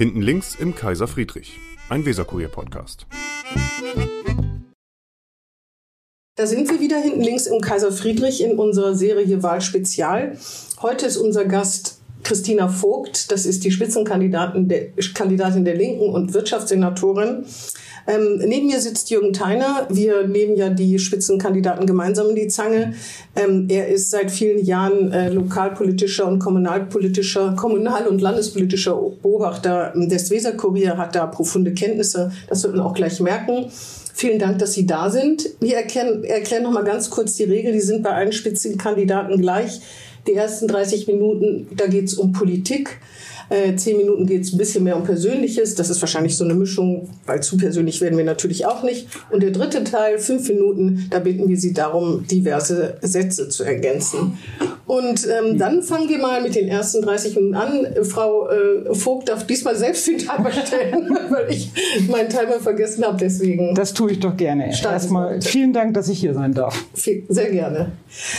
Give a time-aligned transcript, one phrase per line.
[0.00, 1.58] Hinten links im Kaiser Friedrich,
[1.90, 3.06] ein Weserkurier-Podcast.
[6.38, 10.38] Da sind wir wieder hinten links im Kaiser Friedrich in unserer Serie Wahlspezial.
[10.80, 13.30] Heute ist unser Gast Christina Vogt.
[13.30, 17.44] Das ist die Spitzenkandidatin der, Kandidatin der Linken und Wirtschaftssenatorin.
[18.06, 19.86] Ähm, neben mir sitzt Jürgen Theiner.
[19.90, 22.94] Wir nehmen ja die Spitzenkandidaten gemeinsam in die Zange.
[23.36, 30.30] Ähm, er ist seit vielen Jahren äh, lokalpolitischer und kommunalpolitischer, kommunal- und landespolitischer Beobachter des
[30.30, 32.32] Weserkurier, hat da profunde Kenntnisse.
[32.48, 33.66] Das wird man auch gleich merken.
[34.12, 35.48] Vielen Dank, dass Sie da sind.
[35.60, 37.72] Wir erklären, erklären noch mal ganz kurz die Regel.
[37.72, 39.80] Die sind bei allen Spitzenkandidaten gleich.
[40.26, 42.98] Die ersten 30 Minuten, da geht es um Politik.
[43.50, 45.74] Äh, zehn Minuten geht es ein bisschen mehr um Persönliches.
[45.74, 49.08] Das ist wahrscheinlich so eine Mischung, weil zu persönlich werden wir natürlich auch nicht.
[49.30, 54.38] Und der dritte Teil, fünf Minuten, da bitten wir Sie darum, diverse Sätze zu ergänzen.
[54.86, 57.86] Und ähm, dann fangen wir mal mit den ersten 30 Minuten an.
[58.02, 61.70] Frau äh, Vogt darf diesmal selbst den Timer stellen, weil ich
[62.08, 63.18] meinen Timer vergessen habe.
[63.18, 63.74] Deswegen.
[63.74, 64.70] Das tue ich doch gerne.
[64.70, 66.84] Erstmal vielen Dank, dass ich hier sein darf.
[67.28, 67.92] Sehr gerne.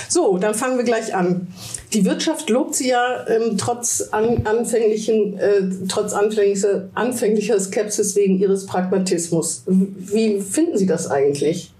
[0.08, 1.48] So, dann fangen wir gleich an.
[1.94, 8.39] Die Wirtschaft lobt sie ja ähm, trotz an, anfänglichen, äh, trotz anfänglicher, anfänglicher Skepsis wegen
[8.39, 9.64] ihres Pragmatismus.
[9.67, 11.73] Wie finden Sie das eigentlich?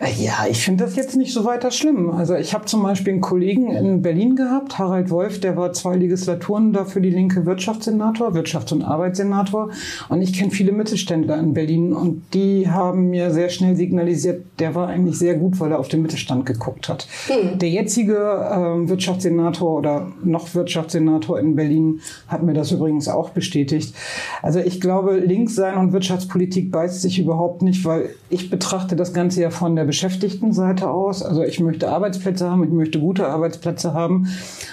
[0.00, 2.10] Ja, ich finde das jetzt nicht so weiter schlimm.
[2.10, 5.94] Also ich habe zum Beispiel einen Kollegen in Berlin gehabt, Harald Wolf, der war zwei
[5.94, 9.70] Legislaturen da für die linke Wirtschaftssenator, Wirtschafts- und Arbeitssenator.
[10.08, 14.74] Und ich kenne viele Mittelständler in Berlin und die haben mir sehr schnell signalisiert, der
[14.74, 17.06] war eigentlich sehr gut, weil er auf den Mittelstand geguckt hat.
[17.28, 17.60] Hm.
[17.60, 23.94] Der jetzige äh, Wirtschaftssenator oder noch Wirtschaftssenator in Berlin hat mir das übrigens auch bestätigt.
[24.42, 29.14] Also ich glaube, links sein und Wirtschaftspolitik beißt sich überhaupt nicht, weil ich betrachte das
[29.14, 31.22] Ganze ja von der Beschäftigtenseite aus.
[31.22, 34.28] Also ich möchte Arbeitsplätze haben, ich möchte gute Arbeitsplätze haben.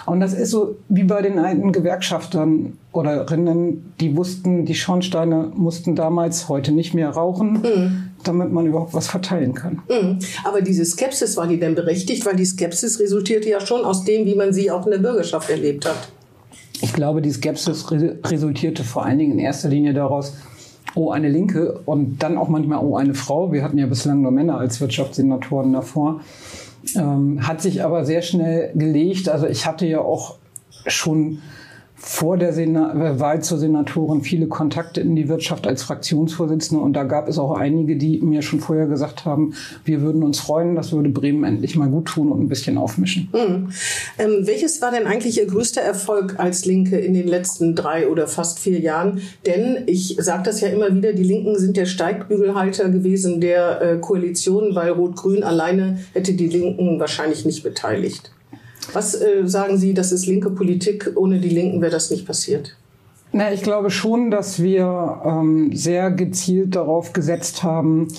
[0.05, 5.51] Und das ist so wie bei den alten Gewerkschaftern oder Rinnen, die wussten, die Schornsteine
[5.55, 7.53] mussten damals heute nicht mehr rauchen.
[7.61, 9.81] Mhm damit man überhaupt was verteilen kann.
[9.89, 10.19] Mhm.
[10.43, 12.25] Aber diese Skepsis, war die denn berechtigt?
[12.25, 15.49] Weil die Skepsis resultierte ja schon aus dem, wie man sie auch in der Bürgerschaft
[15.49, 16.09] erlebt hat.
[16.81, 20.33] Ich glaube, die Skepsis resultierte vor allen Dingen in erster Linie daraus,
[20.95, 23.51] oh, eine Linke und dann auch manchmal, oh, eine Frau.
[23.51, 26.21] Wir hatten ja bislang nur Männer als Wirtschaftssenatoren davor.
[26.95, 29.29] Ähm, hat sich aber sehr schnell gelegt.
[29.29, 30.37] Also ich hatte ja auch
[30.87, 31.39] schon
[32.03, 36.93] vor der Sena äh, Wahl zur Senatorin viele Kontakte in die Wirtschaft als Fraktionsvorsitzende und
[36.93, 39.53] da gab es auch einige, die mir schon vorher gesagt haben,
[39.85, 43.29] wir würden uns freuen, das würde Bremen endlich mal gut tun und ein bisschen aufmischen.
[43.33, 43.69] Mhm.
[44.17, 48.27] Ähm, welches war denn eigentlich Ihr größter Erfolg als Linke in den letzten drei oder
[48.27, 49.21] fast vier Jahren?
[49.45, 53.97] Denn ich sage das ja immer wieder, die Linken sind der Steigbügelhalter gewesen der äh,
[53.99, 58.31] Koalition, weil Rot-Grün alleine hätte die Linken wahrscheinlich nicht beteiligt.
[58.93, 61.11] Was äh, sagen Sie, das ist linke Politik?
[61.15, 62.75] Ohne die Linken wäre das nicht passiert.
[63.33, 68.09] Na, ich glaube schon, dass wir ähm, sehr gezielt darauf gesetzt haben,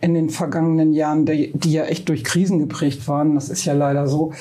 [0.00, 3.72] in den vergangenen Jahren, die, die, ja echt durch Krisen geprägt waren, das ist ja
[3.72, 4.32] leider so,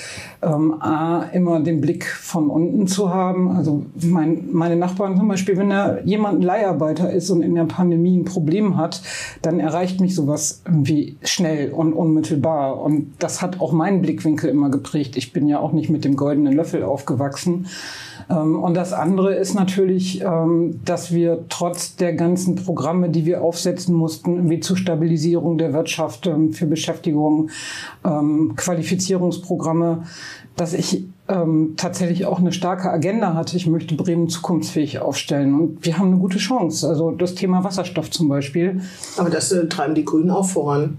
[0.44, 3.50] ähm, A, immer den Blick von unten zu haben.
[3.52, 8.18] Also mein, meine Nachbarn zum Beispiel, wenn da jemand Leiharbeiter ist und in der Pandemie
[8.18, 9.02] ein Problem hat,
[9.42, 12.80] dann erreicht mich sowas irgendwie schnell und unmittelbar.
[12.80, 15.18] Und das hat auch meinen Blickwinkel immer geprägt.
[15.18, 17.66] Ich bin ja auch nicht mit dem goldenen Löffel aufgewachsen.
[18.30, 23.42] Ähm, und das andere ist natürlich, ähm, dass wir trotz der ganzen Programme, die wir
[23.42, 27.50] aufsetzen mussten, wie zur Stabilisierung der Wirtschaft, ähm, für Beschäftigung,
[28.56, 30.04] Qualifizierungsprogramme,
[30.56, 31.06] dass ich
[31.76, 33.58] tatsächlich auch eine starke Agenda hatte.
[33.58, 35.54] Ich möchte Bremen zukunftsfähig aufstellen.
[35.54, 36.88] Und wir haben eine gute Chance.
[36.88, 38.80] Also das Thema Wasserstoff zum Beispiel.
[39.18, 40.98] Aber das äh, treiben die Grünen auch voran.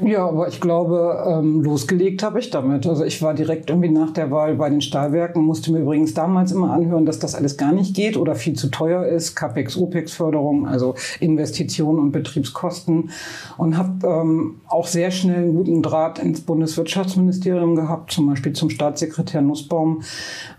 [0.00, 2.86] Ja, aber ich glaube, ähm, losgelegt habe ich damit.
[2.86, 6.52] Also ich war direkt irgendwie nach der Wahl bei den Stahlwerken, musste mir übrigens damals
[6.52, 9.34] immer anhören, dass das alles gar nicht geht oder viel zu teuer ist.
[9.34, 13.10] CAPEX, OPEX-Förderung, also Investitionen und Betriebskosten.
[13.56, 18.70] Und habe ähm, auch sehr schnell einen guten Draht ins Bundeswirtschaftsministerium gehabt, zum Beispiel zum
[18.70, 20.02] Staatssekretär Nussbaum.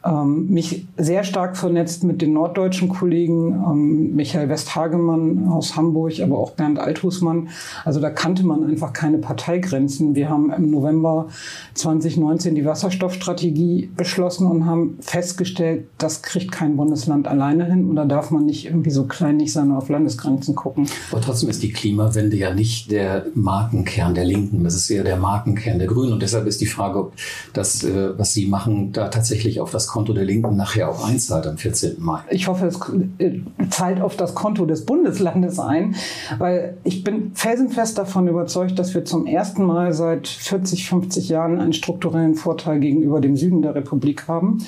[0.03, 6.37] Ähm, mich sehr stark vernetzt mit den norddeutschen Kollegen, ähm, Michael Westhagemann aus Hamburg, aber
[6.37, 7.47] auch Bernd Althusmann.
[7.85, 10.15] Also da kannte man einfach keine Parteigrenzen.
[10.15, 11.27] Wir haben im November
[11.75, 18.05] 2019 die Wasserstoffstrategie beschlossen und haben festgestellt, das kriegt kein Bundesland alleine hin und da
[18.05, 20.87] darf man nicht irgendwie so kleinlich sein und auf Landesgrenzen gucken.
[21.11, 25.17] Aber trotzdem ist die Klimawende ja nicht der Markenkern der Linken, das ist eher der
[25.17, 27.13] Markenkern der Grünen und deshalb ist die Frage, ob
[27.53, 31.45] das, äh, was Sie machen, da tatsächlich auf das Konto der Linken nachher auch einzahlt
[31.45, 31.97] am 14.
[31.99, 32.21] Mai.
[32.31, 32.79] Ich hoffe, es
[33.19, 35.93] äh, zahlt auf das Konto des Bundeslandes ein,
[36.39, 41.27] weil ich bin felsenfest davon überzeugt, dass wir zum zum ersten Mal seit 40, 50
[41.27, 44.59] Jahren einen strukturellen Vorteil gegenüber dem Süden der Republik haben.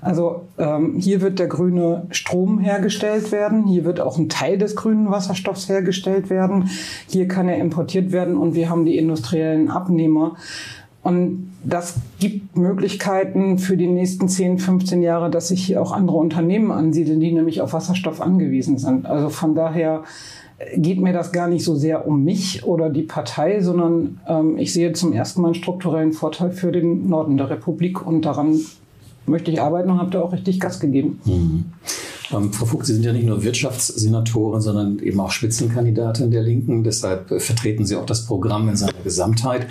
[0.00, 4.76] Also ähm, hier wird der grüne Strom hergestellt werden, hier wird auch ein Teil des
[4.76, 6.70] grünen Wasserstoffs hergestellt werden,
[7.08, 10.36] hier kann er importiert werden und wir haben die industriellen Abnehmer.
[11.02, 16.18] Und das gibt Möglichkeiten für die nächsten 10, 15 Jahre, dass sich hier auch andere
[16.18, 19.06] Unternehmen ansiedeln, die nämlich auf Wasserstoff angewiesen sind.
[19.06, 20.04] Also von daher
[20.76, 24.72] geht mir das gar nicht so sehr um mich oder die Partei, sondern ähm, ich
[24.72, 28.60] sehe zum ersten Mal einen strukturellen Vorteil für den Norden der Republik und daran
[29.26, 31.20] möchte ich arbeiten und habe da auch richtig Gas gegeben.
[31.24, 31.64] Mhm.
[32.32, 36.82] Ähm, Frau Fuchs, Sie sind ja nicht nur Wirtschaftssenatorin, sondern eben auch Spitzenkandidatin der Linken.
[36.82, 39.66] Deshalb äh, vertreten Sie auch das Programm in seiner Gesamtheit.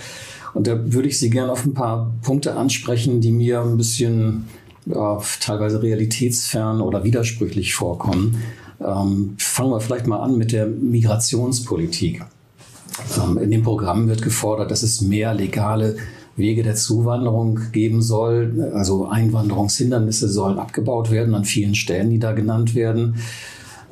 [0.53, 4.45] Und da würde ich Sie gerne auf ein paar Punkte ansprechen, die mir ein bisschen
[4.85, 8.41] ja, teilweise realitätsfern oder widersprüchlich vorkommen.
[8.79, 12.23] Ähm, fangen wir vielleicht mal an mit der Migrationspolitik.
[13.21, 15.97] Ähm, in dem Programm wird gefordert, dass es mehr legale
[16.35, 18.71] Wege der Zuwanderung geben soll.
[18.73, 23.15] Also Einwanderungshindernisse sollen abgebaut werden an vielen Stellen, die da genannt werden.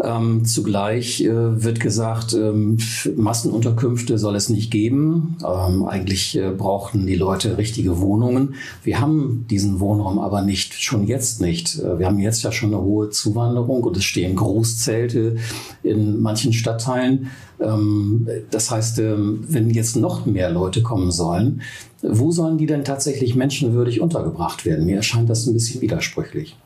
[0.04, 2.78] Ähm, zugleich äh, wird gesagt, ähm,
[3.16, 5.38] Massenunterkünfte soll es nicht geben.
[5.42, 8.56] Ähm, eigentlich äh, brauchen die Leute richtige Wohnungen.
[8.84, 11.80] Wir haben diesen Wohnraum aber nicht, schon jetzt nicht.
[11.80, 15.38] Äh, wir haben jetzt ja schon eine hohe Zuwanderung und es stehen Großzelte
[15.82, 17.30] in manchen Stadtteilen.
[17.60, 21.62] Ähm, das heißt, ähm, wenn jetzt noch mehr Leute kommen sollen,
[22.02, 24.86] wo sollen die denn tatsächlich menschenwürdig untergebracht werden?
[24.86, 26.58] Mir erscheint das ein bisschen widersprüchlich.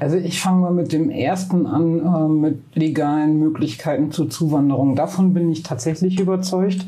[0.00, 4.96] Also ich fange mal mit dem ersten an, äh, mit legalen Möglichkeiten zur Zuwanderung.
[4.96, 6.84] Davon bin ich tatsächlich überzeugt.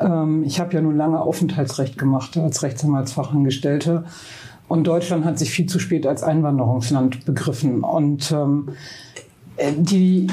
[0.00, 4.04] Ähm, ich habe ja nun lange Aufenthaltsrecht gemacht als Rechtsanwaltsfachangestellte.
[4.66, 7.82] Und Deutschland hat sich viel zu spät als Einwanderungsland begriffen.
[7.82, 8.68] Und ähm,
[9.56, 10.26] äh, die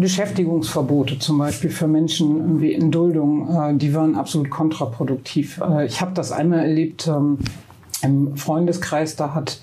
[0.00, 5.60] Beschäftigungsverbote zum Beispiel für Menschen irgendwie in Duldung, äh, die waren absolut kontraproduktiv.
[5.60, 7.38] Äh, ich habe das einmal erlebt ähm,
[8.02, 9.60] im Freundeskreis, da hat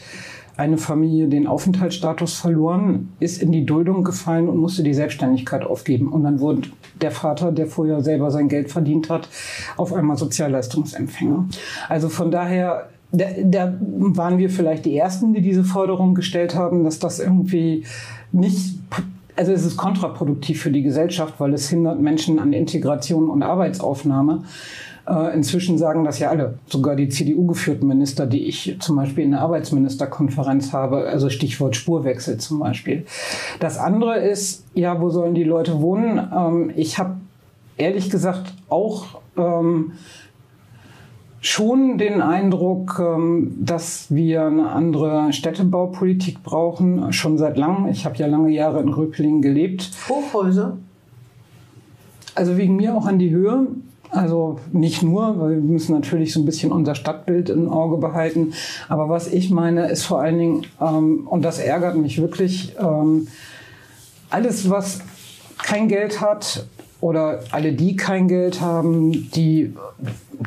[0.55, 6.07] eine Familie den Aufenthaltsstatus verloren, ist in die Duldung gefallen und musste die Selbstständigkeit aufgeben.
[6.07, 6.69] Und dann wurde
[6.99, 9.29] der Vater, der vorher selber sein Geld verdient hat,
[9.77, 11.47] auf einmal Sozialleistungsempfänger.
[11.89, 16.83] Also von daher da, da waren wir vielleicht die Ersten, die diese Forderung gestellt haben,
[16.83, 17.85] dass das irgendwie
[18.31, 18.79] nicht
[19.37, 24.43] also es ist kontraproduktiv für die Gesellschaft, weil es hindert Menschen an Integration und Arbeitsaufnahme.
[25.07, 29.31] Äh, inzwischen sagen das ja alle, sogar die CDU-geführten Minister, die ich zum Beispiel in
[29.31, 33.05] der Arbeitsministerkonferenz habe, also Stichwort Spurwechsel zum Beispiel.
[33.59, 36.19] Das andere ist, ja, wo sollen die Leute wohnen?
[36.35, 37.15] Ähm, ich habe
[37.77, 39.93] ehrlich gesagt auch ähm,
[41.47, 47.87] schon den Eindruck, ähm, dass wir eine andere Städtebaupolitik brauchen, schon seit langem.
[47.87, 49.91] Ich habe ja lange Jahre in Röpelingen gelebt.
[50.09, 50.77] Hochhäuser?
[52.35, 53.67] Also wegen mir auch an die Höhe.
[54.09, 58.53] Also nicht nur, weil wir müssen natürlich so ein bisschen unser Stadtbild im Auge behalten.
[58.89, 63.27] Aber was ich meine, ist vor allen Dingen, ähm, und das ärgert mich wirklich, ähm,
[64.29, 65.01] alles, was
[65.57, 66.65] kein Geld hat
[66.99, 69.73] oder alle, die kein Geld haben, die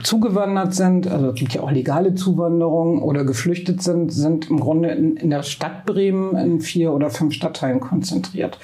[0.03, 4.91] zugewandert sind, also es gibt ja auch legale Zuwanderung oder geflüchtet sind, sind im Grunde
[4.91, 8.59] in, in der Stadt Bremen in vier oder fünf Stadtteilen konzentriert.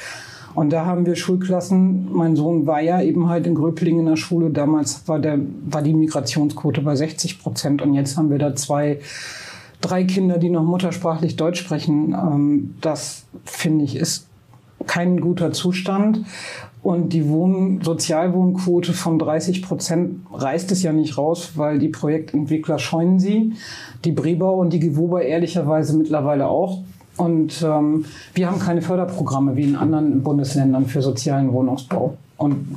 [0.55, 2.11] Und da haben wir Schulklassen.
[2.13, 4.49] Mein Sohn war ja eben halt in Gröblingen in der Schule.
[4.49, 7.83] Damals war, der, war die Migrationsquote bei 60 Prozent.
[7.83, 9.01] Und jetzt haben wir da zwei,
[9.83, 12.15] drei Kinder, die noch muttersprachlich Deutsch sprechen.
[12.15, 14.29] Ähm, das finde ich ist
[14.87, 16.25] kein guter Zustand.
[16.83, 22.79] Und die Wohn Sozialwohnquote von 30 Prozent reißt es ja nicht raus, weil die Projektentwickler
[22.79, 23.55] scheuen sie.
[24.05, 26.83] Die Brebau und die Gewober ehrlicherweise mittlerweile auch.
[27.17, 28.05] Und ähm,
[28.35, 32.17] wir haben keine Förderprogramme wie in anderen Bundesländern für sozialen Wohnungsbau.
[32.37, 32.77] Und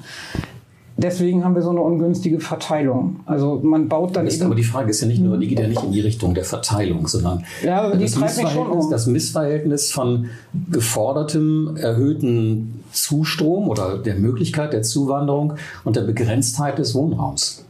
[0.99, 3.21] deswegen haben wir so eine ungünstige Verteilung.
[3.25, 4.43] Also man baut dann eben.
[4.43, 6.43] Aber die Frage ist ja nicht nur, die geht ja nicht in die Richtung der
[6.43, 8.91] Verteilung, sondern ja, das, Missverhältnis, um.
[8.91, 10.29] das Missverhältnis von
[10.71, 15.53] gefordertem, erhöhten Zustrom oder der Möglichkeit der Zuwanderung
[15.83, 17.65] und der Begrenztheit des Wohnraums.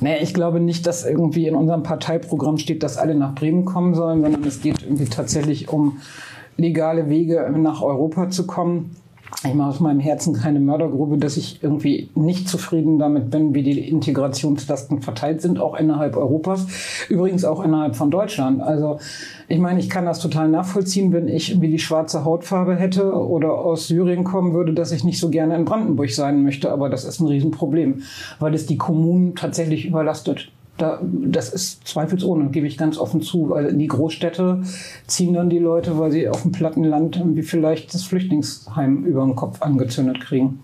[0.00, 3.94] Nee, ich glaube nicht, dass irgendwie in unserem Parteiprogramm steht, dass alle nach Bremen kommen
[3.94, 5.98] sollen, sondern es geht irgendwie tatsächlich um
[6.56, 8.96] legale Wege nach Europa zu kommen
[9.44, 13.62] ich mache aus meinem Herzen keine Mördergrube, dass ich irgendwie nicht zufrieden damit bin, wie
[13.62, 16.66] die Integrationslasten verteilt sind, auch innerhalb Europas,
[17.08, 18.60] übrigens auch innerhalb von Deutschland.
[18.60, 18.98] Also
[19.46, 23.52] ich meine, ich kann das total nachvollziehen, wenn ich irgendwie die schwarze Hautfarbe hätte oder
[23.52, 27.04] aus Syrien kommen würde, dass ich nicht so gerne in Brandenburg sein möchte, aber das
[27.04, 28.02] ist ein Riesenproblem,
[28.40, 30.50] weil es die Kommunen tatsächlich überlastet.
[30.78, 34.62] Da, das ist zweifelsohne, gebe ich ganz offen zu, weil in die Großstädte
[35.06, 39.24] ziehen dann die Leute, weil sie auf dem platten Land irgendwie vielleicht das Flüchtlingsheim über
[39.24, 40.60] den Kopf angezündet kriegen.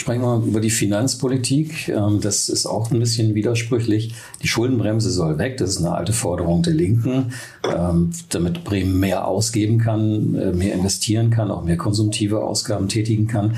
[0.00, 1.90] Sprechen wir mal über die Finanzpolitik.
[1.90, 4.14] Ähm, das ist auch ein bisschen widersprüchlich.
[4.42, 5.58] Die Schuldenbremse soll weg.
[5.58, 7.34] Das ist eine alte Forderung der Linken,
[7.70, 13.26] ähm, damit Bremen mehr ausgeben kann, äh, mehr investieren kann, auch mehr konsumtive Ausgaben tätigen
[13.26, 13.56] kann.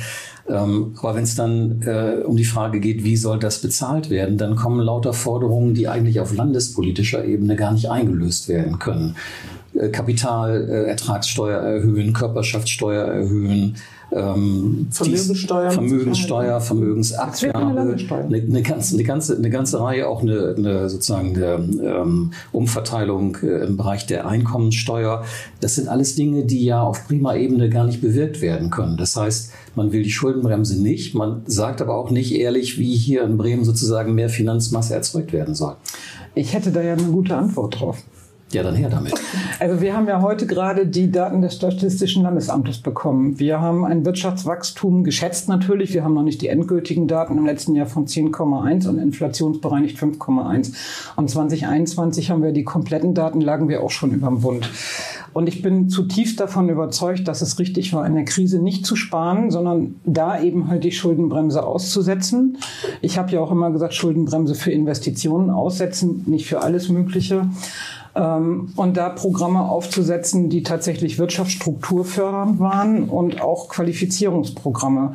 [0.49, 4.37] Ähm, aber wenn es dann äh, um die Frage geht, wie soll das bezahlt werden,
[4.37, 9.15] dann kommen lauter Forderungen, die eigentlich auf landespolitischer Ebene gar nicht eingelöst werden können.
[9.75, 13.77] Äh, Kapitalertragssteuer erhöhen, Körperschaftssteuer erhöhen,
[14.15, 20.91] ähm, Vermögenssteuer, Vermögenssteuer, Vermögensabgabe, eine, eine, ganze, eine, ganze, eine ganze Reihe, auch eine, eine
[20.91, 25.25] sozusagen eine ähm, Umverteilung äh, im Bereich der Einkommensteuer.
[25.61, 28.97] Das sind alles Dinge, die ja auf prima Ebene gar nicht bewirkt werden können.
[28.97, 33.23] Das heißt, man will die Schuldenbremse nicht, man sagt aber auch nicht ehrlich, wie hier
[33.25, 35.77] in Bremen sozusagen mehr Finanzmasse erzeugt werden soll.
[36.35, 38.03] Ich hätte da ja eine gute Antwort drauf.
[38.53, 39.15] Ja, dann her damit.
[39.61, 43.39] Also wir haben ja heute gerade die Daten des Statistischen Landesamtes bekommen.
[43.39, 45.95] Wir haben ein Wirtschaftswachstum geschätzt natürlich.
[45.95, 50.75] Wir haben noch nicht die endgültigen Daten im letzten Jahr von 10,1 und inflationsbereinigt 5,1.
[51.17, 54.69] Und 2021 haben wir die kompletten Daten, lagen wir auch schon über dem Bund.
[55.33, 58.97] Und ich bin zutiefst davon überzeugt, dass es richtig war, in der Krise nicht zu
[58.97, 62.59] sparen, sondern da eben halt die Schuldenbremse auszusetzen.
[63.01, 67.47] Ich habe ja auch immer gesagt, Schuldenbremse für Investitionen aussetzen, nicht für alles Mögliche.
[68.15, 75.15] Ähm, und da Programme aufzusetzen, die tatsächlich wirtschaftsstrukturfördernd waren und auch Qualifizierungsprogramme.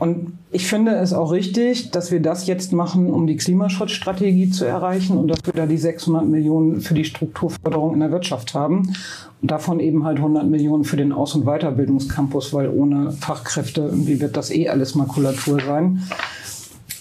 [0.00, 4.64] Und ich finde es auch richtig, dass wir das jetzt machen, um die Klimaschutzstrategie zu
[4.64, 8.94] erreichen und dass wir da die 600 Millionen für die Strukturförderung in der Wirtschaft haben.
[9.42, 14.22] Und davon eben halt 100 Millionen für den Aus- und Weiterbildungscampus, weil ohne Fachkräfte, wie
[14.22, 16.02] wird das eh alles Makulatur sein?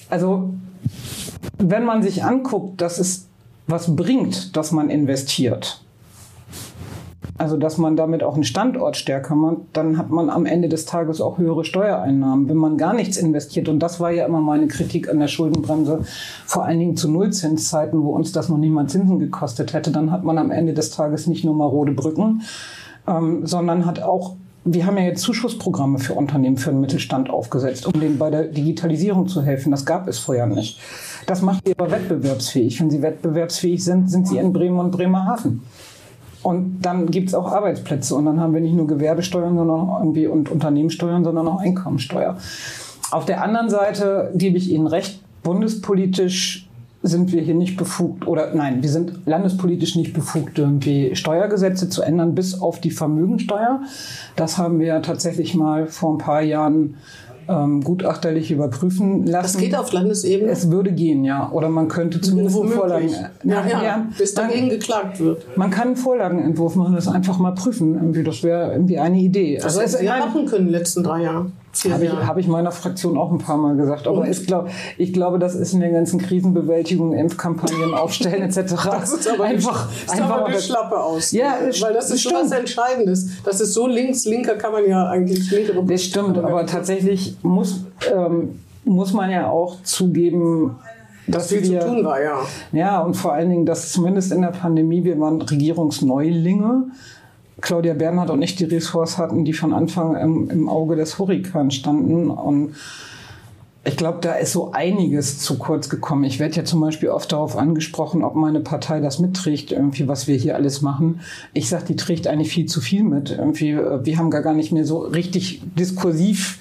[0.10, 0.50] Also,
[1.58, 3.28] wenn man sich anguckt, dass es
[3.69, 5.81] was bringt, dass man investiert.
[7.38, 10.85] Also, dass man damit auch einen Standort stärker macht, dann hat man am Ende des
[10.85, 12.49] Tages auch höhere Steuereinnahmen.
[12.49, 16.01] Wenn man gar nichts investiert, und das war ja immer meine Kritik an der Schuldenbremse,
[16.45, 20.25] vor allen Dingen zu Nullzinszeiten, wo uns das noch niemand Zinsen gekostet hätte, dann hat
[20.25, 22.41] man am Ende des Tages nicht nur marode Brücken,
[23.07, 24.35] ähm, sondern hat auch
[24.65, 28.43] wir haben ja jetzt Zuschussprogramme für Unternehmen, für den Mittelstand aufgesetzt, um denen bei der
[28.43, 29.71] Digitalisierung zu helfen.
[29.71, 30.79] Das gab es vorher nicht.
[31.29, 32.81] Das macht sie aber wettbewerbsfähig.
[32.81, 35.62] Wenn sie wettbewerbsfähig sind, sind sie in Bremen und Bremerhaven.
[36.41, 38.15] Und dann gibt es auch Arbeitsplätze.
[38.15, 42.36] Und dann haben wir nicht nur Gewerbesteuern sondern auch irgendwie und Unternehmenssteuern, sondern auch Einkommensteuer.
[43.12, 46.67] Auf der anderen Seite gebe ich Ihnen recht, bundespolitisch
[47.03, 52.01] sind wir hier nicht befugt oder nein, wir sind landespolitisch nicht befugt, irgendwie Steuergesetze zu
[52.01, 53.81] ändern, bis auf die Vermögensteuer.
[54.36, 56.95] Das haben wir tatsächlich mal vor ein paar Jahren
[57.50, 59.53] ähm, gutachterlich überprüfen lassen.
[59.53, 60.51] Das geht auf Landesebene?
[60.51, 61.50] Es würde gehen, ja.
[61.51, 63.10] Oder man könnte zumindest einen Vorlagen...
[63.44, 65.58] Ja, ja, ja, bis dagegen man, geklagt wird.
[65.58, 67.96] Man kann einen Vorlagenentwurf machen, das einfach mal prüfen.
[67.96, 69.56] Irgendwie, das wäre irgendwie eine Idee.
[69.56, 71.53] Das also hätten wir machen können in den letzten drei Jahren.
[71.86, 74.07] Habe ich, hab ich meiner Fraktion auch ein paar Mal gesagt.
[74.07, 78.75] Aber ich, glaub, ich glaube, das ist in der ganzen Krisenbewältigung, Impfkampagnen aufstellen etc.
[79.00, 81.31] Das ist aber einfach, das einfach aber eine Schlappe aus.
[81.31, 83.43] Ja, Weil das ist schon was Entscheidendes.
[83.43, 87.81] Das ist so links, linker kann man ja eigentlich linkere Das stimmt, aber tatsächlich muss,
[88.13, 90.75] ähm, muss man ja auch zugeben,
[91.27, 92.39] dass viel wir, zu tun war, ja.
[92.71, 96.86] Ja, und vor allen Dingen, dass zumindest in der Pandemie, wir waren Regierungsneulinge.
[97.62, 101.75] Claudia Bernhardt und ich die Ressorts hatten, die von Anfang im, im Auge des Hurrikans
[101.75, 102.30] standen.
[102.30, 102.75] Und
[103.86, 106.24] ich glaube, da ist so einiges zu kurz gekommen.
[106.25, 110.28] Ich werde ja zum Beispiel oft darauf angesprochen, ob meine Partei das mitträgt, irgendwie, was
[110.28, 111.22] wir hier alles machen.
[111.54, 113.32] Ich sage, die trägt eigentlich viel zu viel mit.
[113.32, 116.60] Irgendwie, äh, wir haben gar nicht mehr so richtig diskursiv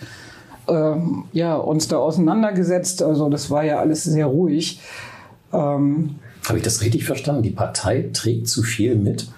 [0.68, 0.94] äh,
[1.32, 3.02] ja, uns da auseinandergesetzt.
[3.02, 4.80] Also das war ja alles sehr ruhig.
[5.52, 7.42] Ähm, Habe ich das richtig verstanden?
[7.42, 9.28] Die Partei trägt zu viel mit?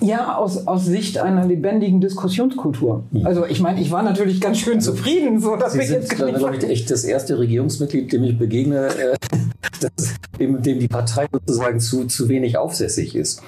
[0.00, 3.04] Ja, aus, aus Sicht einer lebendigen Diskussionskultur.
[3.10, 3.26] Mhm.
[3.26, 6.10] Also ich meine, ich war natürlich ganz schön also, zufrieden, so dass Sie ich jetzt
[6.10, 9.16] nicht glaube ich, echt das erste Regierungsmitglied, dem ich begegne, äh,
[9.80, 13.42] das, dem, dem die Partei sozusagen zu, zu wenig aufsässig ist.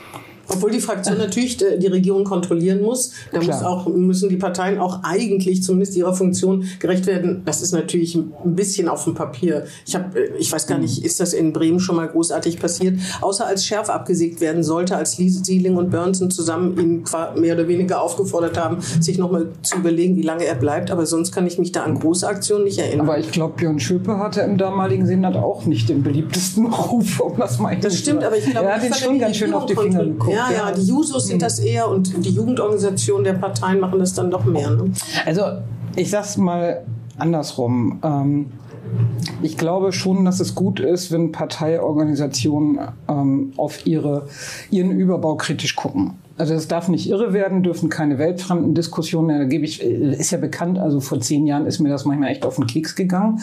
[0.52, 3.12] Obwohl die Fraktion natürlich äh, die Regierung kontrollieren muss.
[3.32, 7.42] Da muss auch, müssen die Parteien auch eigentlich zumindest ihrer Funktion gerecht werden.
[7.44, 9.64] Das ist natürlich ein bisschen auf dem Papier.
[9.86, 12.98] Ich, hab, äh, ich weiß gar nicht, ist das in Bremen schon mal großartig passiert?
[13.20, 17.04] Außer als Schärf abgesägt werden sollte, als Sieling und Bernsen zusammen ihn
[17.36, 20.90] mehr oder weniger aufgefordert haben, sich nochmal zu überlegen, wie lange er bleibt.
[20.90, 23.08] Aber sonst kann ich mich da an große Aktionen nicht erinnern.
[23.08, 27.36] Aber ich glaube, Björn Schöpe hatte im damaligen Senat auch nicht den beliebtesten Ruf, um
[27.38, 29.74] das mal Das stimmt, aber ich glaube, er hat ihn schon ganz schön auf die
[29.74, 30.34] Finger geguckt.
[30.34, 34.30] Ja, ja, die Jusos sind das eher und die Jugendorganisationen der Parteien machen das dann
[34.30, 34.70] doch mehr.
[34.70, 34.92] Ne?
[35.26, 35.42] Also
[35.96, 36.84] ich sag's mal
[37.18, 37.98] andersrum.
[38.02, 38.46] Ähm,
[39.42, 44.26] ich glaube schon, dass es gut ist, wenn Parteiorganisationen ähm, auf ihre,
[44.70, 46.14] ihren Überbau kritisch gucken.
[46.36, 49.38] Also es darf nicht irre werden, dürfen keine weltfremden Diskussionen.
[49.38, 52.30] Da gebe ich, äh, ist ja bekannt, also vor zehn Jahren ist mir das manchmal
[52.30, 53.40] echt auf den Keks gegangen.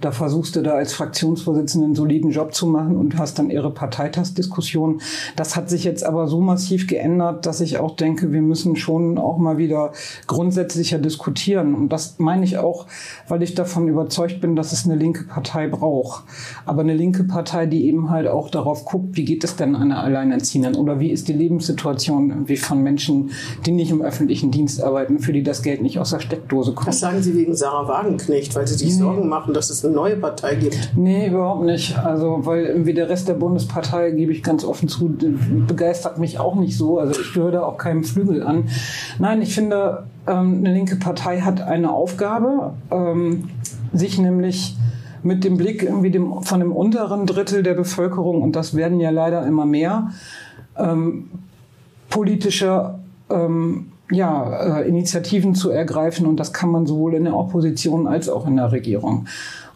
[0.00, 3.70] Da versuchst du da als Fraktionsvorsitzender einen soliden Job zu machen und hast dann ihre
[3.70, 5.00] Parteitagsdiskussion.
[5.36, 9.18] Das hat sich jetzt aber so massiv geändert, dass ich auch denke, wir müssen schon
[9.18, 9.92] auch mal wieder
[10.26, 11.74] grundsätzlicher diskutieren.
[11.74, 12.86] Und das meine ich auch,
[13.28, 16.24] weil ich davon überzeugt bin, dass es eine linke Partei braucht.
[16.66, 20.02] Aber eine linke Partei, die eben halt auch darauf guckt, wie geht es denn einer
[20.02, 23.30] Alleinerziehenden oder wie ist die Lebenssituation irgendwie von Menschen,
[23.64, 26.88] die nicht im öffentlichen Dienst arbeiten, für die das Geld nicht aus der Steckdose kommt.
[26.88, 28.96] Das sagen Sie wegen Sarah Wagenknecht, weil Sie sich.
[28.96, 30.92] Sorgen machen, dass es eine neue Partei gibt.
[30.96, 31.96] Nee, überhaupt nicht.
[31.98, 35.16] Also, weil irgendwie der Rest der Bundespartei, gebe ich ganz offen zu,
[35.66, 36.98] begeistert mich auch nicht so.
[36.98, 38.68] Also ich gehöre da auch keinem Flügel an.
[39.18, 43.48] Nein, ich finde, ähm, eine linke Partei hat eine Aufgabe, ähm,
[43.92, 44.76] sich nämlich
[45.22, 49.10] mit dem Blick irgendwie dem, von dem unteren Drittel der Bevölkerung, und das werden ja
[49.10, 50.10] leider immer mehr,
[50.78, 51.30] ähm,
[52.08, 52.94] politische
[53.28, 56.26] ähm, ja, äh, Initiativen zu ergreifen.
[56.26, 59.26] Und das kann man sowohl in der Opposition als auch in der Regierung.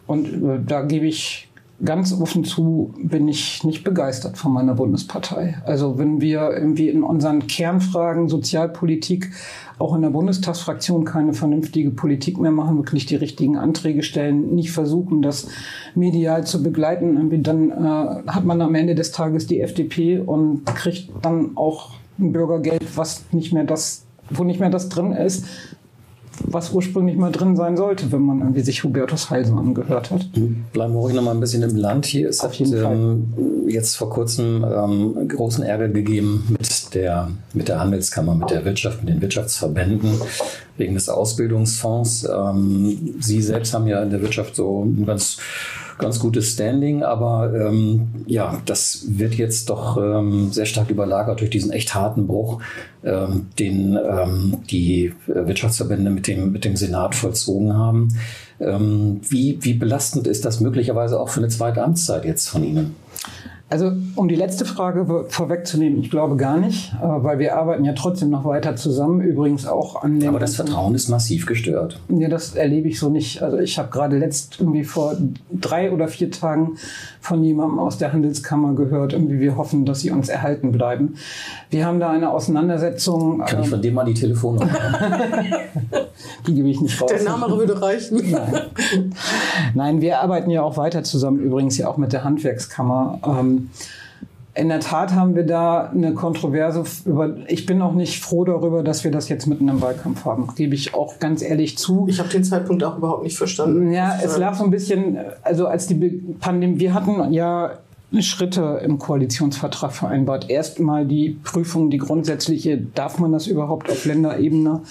[0.07, 1.51] Und äh, da gebe ich
[1.83, 5.57] ganz offen zu, bin ich nicht begeistert von meiner Bundespartei.
[5.65, 9.31] Also wenn wir irgendwie in unseren Kernfragen Sozialpolitik
[9.79, 14.71] auch in der Bundestagsfraktion keine vernünftige Politik mehr machen, wirklich die richtigen Anträge stellen, nicht
[14.71, 15.47] versuchen, das
[15.95, 21.09] medial zu begleiten, dann äh, hat man am Ende des Tages die FDP und kriegt
[21.23, 25.45] dann auch ein Bürgergeld, was nicht mehr das, wo nicht mehr das drin ist,
[26.39, 30.29] was ursprünglich mal drin sein sollte, wenn man irgendwie sich Hubertus Heilsen angehört hat.
[30.73, 32.29] Bleiben wir ruhig noch mal ein bisschen im Land hier.
[32.29, 33.33] Es Auf hat ähm,
[33.67, 39.03] jetzt vor kurzem ähm, großen Ärger gegeben mit der, mit der Handelskammer, mit der Wirtschaft,
[39.03, 40.11] mit den Wirtschaftsverbänden
[40.77, 42.27] wegen des Ausbildungsfonds.
[42.27, 45.37] Ähm, Sie selbst haben ja in der Wirtschaft so ein ganz
[46.01, 51.49] ganz gutes Standing, aber ähm, ja, das wird jetzt doch ähm, sehr stark überlagert durch
[51.49, 52.61] diesen echt harten Bruch,
[53.03, 58.09] ähm, den ähm, die Wirtschaftsverbände mit dem, mit dem Senat vollzogen haben.
[58.59, 62.95] Ähm, wie, wie belastend ist das möglicherweise auch für eine zweite Amtszeit jetzt von Ihnen?
[63.71, 67.93] Also um die letzte Frage vorwegzunehmen, ich glaube gar nicht, äh, weil wir arbeiten ja
[67.93, 70.27] trotzdem noch weiter zusammen, übrigens auch an dem...
[70.27, 71.97] Aber das Vertrauen ist massiv gestört.
[72.09, 73.41] Ja, das erlebe ich so nicht.
[73.41, 75.15] Also ich habe gerade letzt irgendwie vor
[75.53, 76.75] drei oder vier Tagen
[77.21, 81.15] von jemandem aus der Handelskammer gehört, irgendwie wir hoffen, dass sie uns erhalten bleiben.
[81.69, 83.39] Wir haben da eine Auseinandersetzung...
[83.45, 84.67] Kann ähm, ich von dem mal die Telefonnummer
[86.45, 87.09] Die gebe ich nicht raus.
[87.09, 88.31] Der Name würde reichen.
[88.31, 88.61] Nein.
[89.75, 93.19] Nein, wir arbeiten ja auch weiter zusammen, übrigens ja auch mit der Handwerkskammer.
[93.25, 93.60] Ähm,
[94.53, 97.37] in der Tat haben wir da eine Kontroverse über.
[97.47, 100.49] Ich bin auch nicht froh darüber, dass wir das jetzt mitten im Wahlkampf haben.
[100.55, 102.05] Gebe ich auch ganz ehrlich zu.
[102.09, 103.91] Ich habe den Zeitpunkt auch überhaupt nicht verstanden.
[103.93, 105.95] Ja, es lag so ein bisschen, also als die
[106.39, 107.77] Pandemie, wir hatten ja
[108.19, 110.49] Schritte im Koalitionsvertrag vereinbart.
[110.49, 114.81] Erstmal die Prüfung, die grundsätzliche, darf man das überhaupt auf Länderebene?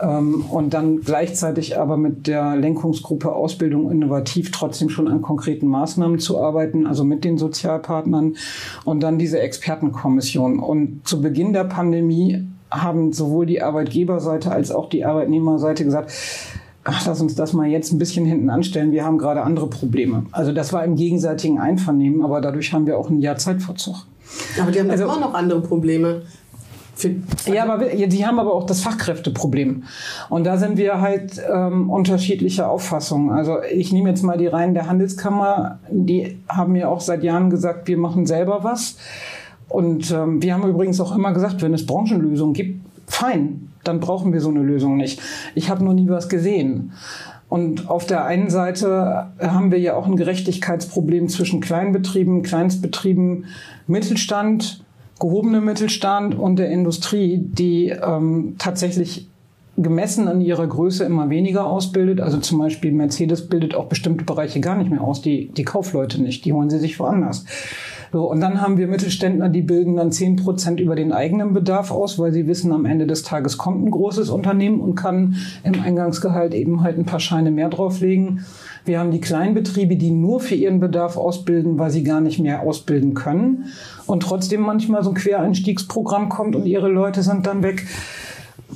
[0.00, 6.20] Ähm, und dann gleichzeitig aber mit der Lenkungsgruppe Ausbildung innovativ trotzdem schon an konkreten Maßnahmen
[6.20, 8.36] zu arbeiten, also mit den Sozialpartnern
[8.84, 10.60] und dann diese Expertenkommission.
[10.60, 16.12] Und zu Beginn der Pandemie haben sowohl die Arbeitgeberseite als auch die Arbeitnehmerseite gesagt,
[16.84, 20.26] ach, lass uns das mal jetzt ein bisschen hinten anstellen, wir haben gerade andere Probleme.
[20.32, 24.06] Also das war im gegenseitigen Einvernehmen, aber dadurch haben wir auch ein Jahr Zeitverzug.
[24.60, 26.22] Aber die haben also, immer noch andere Probleme.
[27.46, 29.84] Ja, aber die haben aber auch das Fachkräfteproblem.
[30.28, 33.30] Und da sind wir halt ähm, unterschiedlicher Auffassungen.
[33.30, 37.50] Also ich nehme jetzt mal die Reihen der Handelskammer, die haben mir auch seit Jahren
[37.50, 38.96] gesagt, wir machen selber was.
[39.68, 44.32] Und ähm, wir haben übrigens auch immer gesagt, wenn es Branchenlösungen gibt, fein, dann brauchen
[44.32, 45.20] wir so eine Lösung nicht.
[45.54, 46.92] Ich habe noch nie was gesehen.
[47.48, 53.46] Und auf der einen Seite haben wir ja auch ein Gerechtigkeitsproblem zwischen Kleinbetrieben, Kleinstbetrieben,
[53.86, 54.82] Mittelstand
[55.22, 59.28] gehobene Mittelstand und der Industrie, die ähm, tatsächlich
[59.76, 62.20] gemessen an ihrer Größe immer weniger ausbildet.
[62.20, 66.20] Also zum Beispiel Mercedes bildet auch bestimmte Bereiche gar nicht mehr aus, die, die Kaufleute
[66.20, 67.44] nicht, die holen sie sich woanders.
[68.12, 71.90] So, und dann haben wir Mittelständler, die bilden dann zehn Prozent über den eigenen Bedarf
[71.90, 75.80] aus, weil sie wissen, am Ende des Tages kommt ein großes Unternehmen und kann im
[75.80, 78.44] Eingangsgehalt eben halt ein paar Scheine mehr drauflegen.
[78.84, 82.60] Wir haben die Kleinbetriebe, die nur für ihren Bedarf ausbilden, weil sie gar nicht mehr
[82.60, 83.66] ausbilden können
[84.06, 87.86] und trotzdem manchmal so ein Quereinstiegsprogramm kommt und ihre Leute sind dann weg.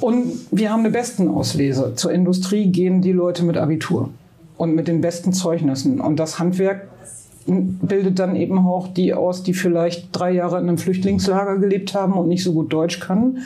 [0.01, 1.93] Und wir haben eine Bestenauslese.
[1.95, 4.11] Zur Industrie gehen die Leute mit Abitur
[4.57, 6.01] und mit den besten Zeugnissen.
[6.01, 6.89] Und das Handwerk
[7.47, 12.15] bildet dann eben auch die aus, die vielleicht drei Jahre in einem Flüchtlingslager gelebt haben
[12.15, 13.39] und nicht so gut Deutsch können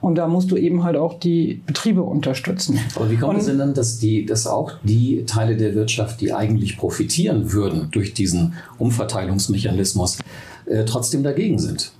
[0.00, 2.78] und da musst du eben halt auch die Betriebe unterstützen.
[2.94, 6.20] Aber wie kommt und, es denn dann, dass, die, dass auch die Teile der Wirtschaft,
[6.20, 10.18] die eigentlich profitieren würden durch diesen Umverteilungsmechanismus,
[10.66, 11.92] äh, trotzdem dagegen sind?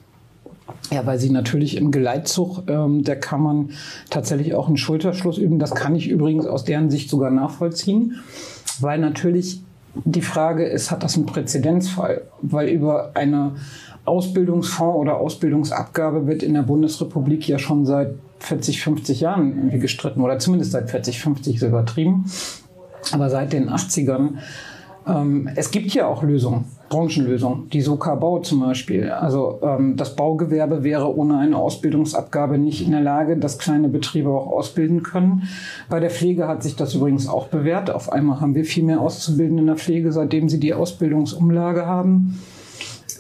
[0.91, 3.71] Ja, weil sie natürlich im Geleitzug, ähm, da kann man
[4.11, 5.59] tatsächlich auch einen Schulterschluss üben.
[5.59, 8.17] Das kann ich übrigens aus deren Sicht sogar nachvollziehen,
[8.81, 9.63] weil natürlich
[9.95, 12.23] die Frage ist, hat das einen Präzedenzfall?
[12.43, 13.57] Weil über eine
[14.05, 20.21] Ausbildungsfonds oder Ausbildungsabgabe wird in der Bundesrepublik ja schon seit 40, 50 Jahren irgendwie gestritten
[20.21, 22.25] oder zumindest seit 40, 50 ist übertrieben.
[23.13, 24.35] Aber seit den 80ern,
[25.07, 29.11] ähm, es gibt ja auch Lösungen, Branchenlösungen, die Soka Bau zum Beispiel.
[29.11, 34.31] Also ähm, das Baugewerbe wäre ohne eine Ausbildungsabgabe nicht in der Lage, dass kleine Betriebe
[34.31, 35.45] auch ausbilden können.
[35.89, 37.91] Bei der Pflege hat sich das übrigens auch bewährt.
[37.91, 42.41] Auf einmal haben wir viel mehr Auszubildende in der Pflege, seitdem sie die Ausbildungsumlage haben.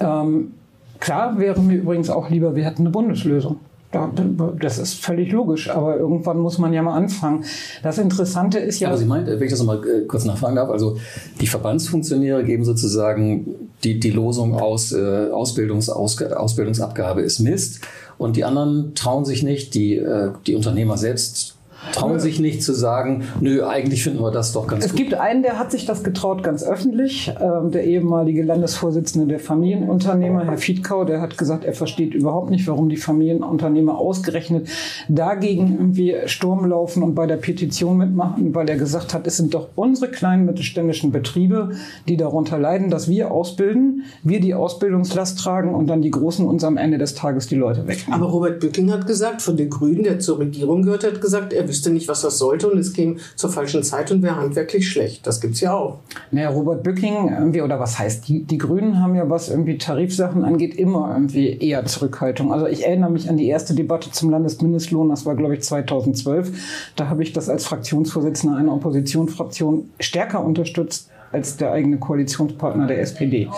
[0.00, 0.52] Ähm,
[1.00, 3.56] klar wäre mir übrigens auch lieber, wir hätten eine Bundeslösung.
[3.90, 7.44] Das ist völlig logisch, aber irgendwann muss man ja mal anfangen.
[7.82, 8.88] Das Interessante ist ja.
[8.88, 10.98] Aber Sie meint, wenn ich das nochmal äh, kurz nachfragen darf, also
[11.40, 17.80] die Verbandsfunktionäre geben sozusagen die, die Losung aus, äh, Ausbildungs, aus, Ausbildungsabgabe ist Mist
[18.18, 21.57] und die anderen trauen sich nicht, die, äh, die Unternehmer selbst
[21.92, 25.00] trauen sich nicht zu sagen, nö, eigentlich finden wir das doch ganz es gut.
[25.00, 27.32] Es gibt einen, der hat sich das getraut, ganz öffentlich.
[27.40, 32.66] Ähm, der ehemalige Landesvorsitzende der Familienunternehmer, Herr Fiedkau, der hat gesagt, er versteht überhaupt nicht,
[32.66, 34.68] warum die Familienunternehmer ausgerechnet
[35.08, 39.54] dagegen irgendwie Sturm laufen und bei der Petition mitmachen, weil er gesagt hat, es sind
[39.54, 41.70] doch unsere kleinen mittelständischen Betriebe,
[42.08, 46.64] die darunter leiden, dass wir ausbilden, wir die Ausbildungslast tragen und dann die Großen uns
[46.64, 48.20] am Ende des Tages die Leute wegnehmen.
[48.20, 51.68] Aber Robert Bücking hat gesagt, von den Grünen, der zur Regierung gehört, hat gesagt, er
[51.68, 55.26] wüsste nicht, was das sollte und es käme zur falschen Zeit und wäre handwerklich schlecht.
[55.26, 55.98] Das gibt es ja auch.
[56.30, 60.44] Naja, Robert Bücking, irgendwie, oder was heißt, die, die Grünen haben ja, was irgendwie Tarifsachen
[60.44, 62.52] angeht, immer irgendwie eher Zurückhaltung.
[62.52, 66.92] Also ich erinnere mich an die erste Debatte zum Landesmindestlohn, das war, glaube ich, 2012.
[66.96, 73.00] Da habe ich das als Fraktionsvorsitzender einer Oppositionsfraktion stärker unterstützt als der eigene Koalitionspartner der
[73.00, 73.48] SPD.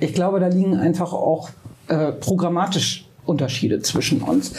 [0.00, 1.50] Ich glaube, da liegen einfach auch
[1.88, 4.54] äh, programmatisch Unterschiede zwischen uns.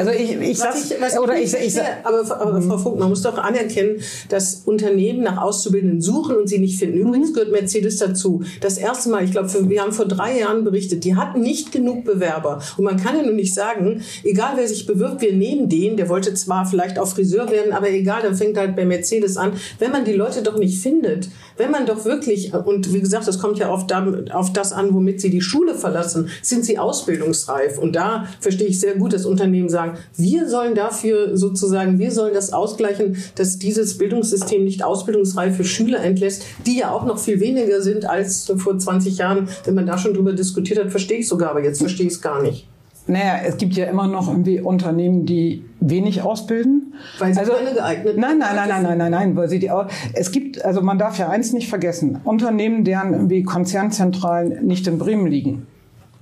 [0.00, 3.20] Also ich, ich sag, ich, oder ich, ich, ich aber, aber Frau Funk, man muss
[3.20, 6.96] doch anerkennen, dass Unternehmen nach Auszubildenden suchen und sie nicht finden.
[6.96, 7.34] Übrigens mhm.
[7.34, 8.42] gehört Mercedes dazu.
[8.62, 12.06] Das erste Mal, ich glaube, wir haben vor drei Jahren berichtet, die hatten nicht genug
[12.06, 12.62] Bewerber.
[12.78, 16.08] Und man kann ja nun nicht sagen, egal wer sich bewirbt, wir nehmen den, der
[16.08, 19.52] wollte zwar vielleicht auch Friseur werden, aber egal, dann fängt halt bei Mercedes an.
[19.78, 23.38] Wenn man die Leute doch nicht findet, wenn man doch wirklich, und wie gesagt, das
[23.38, 23.84] kommt ja auf,
[24.32, 27.76] auf das an, womit sie die Schule verlassen, sind sie ausbildungsreif.
[27.76, 32.10] Und da verstehe ich sehr gut, dass Unternehmen sagen, sagen, wir sollen dafür sozusagen, wir
[32.10, 37.40] sollen das ausgleichen, dass dieses Bildungssystem nicht ausbildungsreife Schüler entlässt, die ja auch noch viel
[37.40, 39.48] weniger sind als vor 20 Jahren.
[39.64, 42.20] Wenn man da schon drüber diskutiert hat, verstehe ich sogar, aber jetzt verstehe ich es
[42.20, 42.66] gar nicht.
[43.06, 46.94] Naja, es gibt ja immer noch irgendwie Unternehmen, die wenig ausbilden.
[47.18, 49.70] Weil sie also, keine geeigneten Nein, nein, nein, nein, nein, nein, nein, weil sie die
[50.12, 52.20] Es gibt, also man darf ja eins nicht vergessen.
[52.22, 55.66] Unternehmen, deren irgendwie Konzernzentralen nicht in Bremen liegen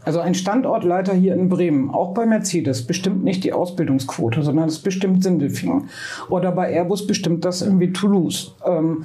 [0.04, 4.78] also ein Standortleiter hier in Bremen, auch bei Mercedes, bestimmt nicht die Ausbildungsquote, sondern es
[4.78, 5.90] bestimmt Sindelfingen.
[6.30, 8.54] Oder bei Airbus bestimmt das irgendwie Toulouse.
[8.64, 9.04] Ähm,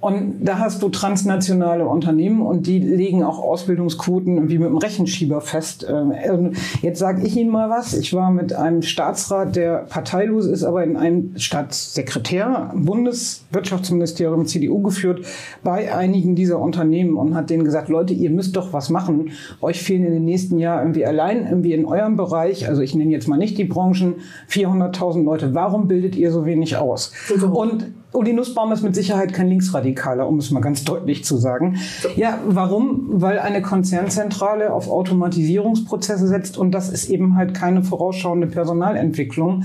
[0.00, 5.40] und da hast du transnationale Unternehmen und die legen auch Ausbildungsquoten wie mit dem Rechenschieber
[5.40, 5.86] fest.
[5.88, 6.52] Ähm,
[6.82, 7.94] jetzt sage ich Ihnen mal was.
[7.94, 15.24] Ich war mit einem Staatsrat, der parteilos ist, aber in einem Staatssekretär, Bundeswirtschaftsministerium CDU geführt,
[15.62, 19.30] bei einigen dieser Unternehmen und hat denen gesagt, Leute, ihr müsst doch was machen.
[19.60, 23.10] Euch fehlen in den nächsten Jahr irgendwie allein irgendwie in eurem Bereich, also ich nenne
[23.10, 24.14] jetzt mal nicht die Branchen,
[24.50, 25.54] 400.000 Leute.
[25.54, 27.12] Warum bildet ihr so wenig aus?
[27.52, 31.78] Und Uli Nussbaum ist mit Sicherheit kein Linksradikaler, um es mal ganz deutlich zu sagen.
[32.16, 33.06] Ja, warum?
[33.08, 39.64] Weil eine Konzernzentrale auf Automatisierungsprozesse setzt und das ist eben halt keine vorausschauende Personalentwicklung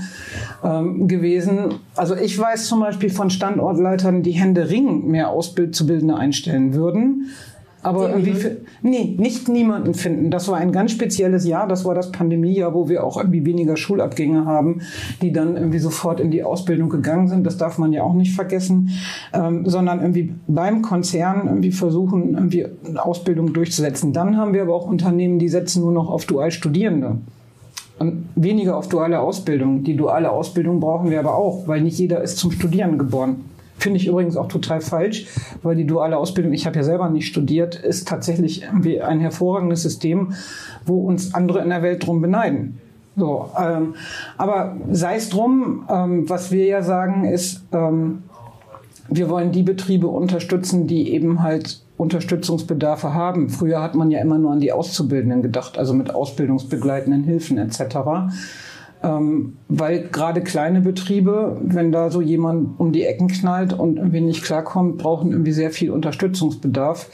[0.64, 1.74] ähm, gewesen.
[1.94, 7.30] Also ich weiß zum Beispiel von Standortleitern, die Hände ring mehr Auszubildende einstellen würden
[7.82, 10.30] aber irgendwie, für, nee, nicht niemanden finden.
[10.30, 11.68] Das war ein ganz spezielles Jahr.
[11.68, 14.80] Das war das Pandemiejahr, wo wir auch irgendwie weniger Schulabgänge haben,
[15.22, 17.46] die dann irgendwie sofort in die Ausbildung gegangen sind.
[17.46, 18.90] Das darf man ja auch nicht vergessen,
[19.32, 24.12] ähm, sondern irgendwie beim Konzern irgendwie versuchen, irgendwie eine Ausbildung durchzusetzen.
[24.12, 27.18] Dann haben wir aber auch Unternehmen, die setzen nur noch auf Dualstudierende.
[28.00, 29.82] Und weniger auf duale Ausbildung.
[29.82, 33.44] Die duale Ausbildung brauchen wir aber auch, weil nicht jeder ist zum Studieren geboren.
[33.78, 35.26] Finde ich übrigens auch total falsch,
[35.62, 39.82] weil die duale Ausbildung, ich habe ja selber nicht studiert, ist tatsächlich irgendwie ein hervorragendes
[39.82, 40.34] System,
[40.84, 42.78] wo uns andere in der Welt drum beneiden.
[43.16, 43.94] So, ähm,
[44.36, 48.22] aber sei es drum, ähm, was wir ja sagen ist, ähm,
[49.08, 53.48] wir wollen die Betriebe unterstützen, die eben halt Unterstützungsbedarfe haben.
[53.48, 57.80] Früher hat man ja immer nur an die Auszubildenden gedacht, also mit ausbildungsbegleitenden Hilfen etc.
[59.02, 64.20] Ähm, weil gerade kleine Betriebe, wenn da so jemand um die Ecken knallt und irgendwie
[64.20, 67.08] nicht klarkommt, brauchen irgendwie sehr viel Unterstützungsbedarf.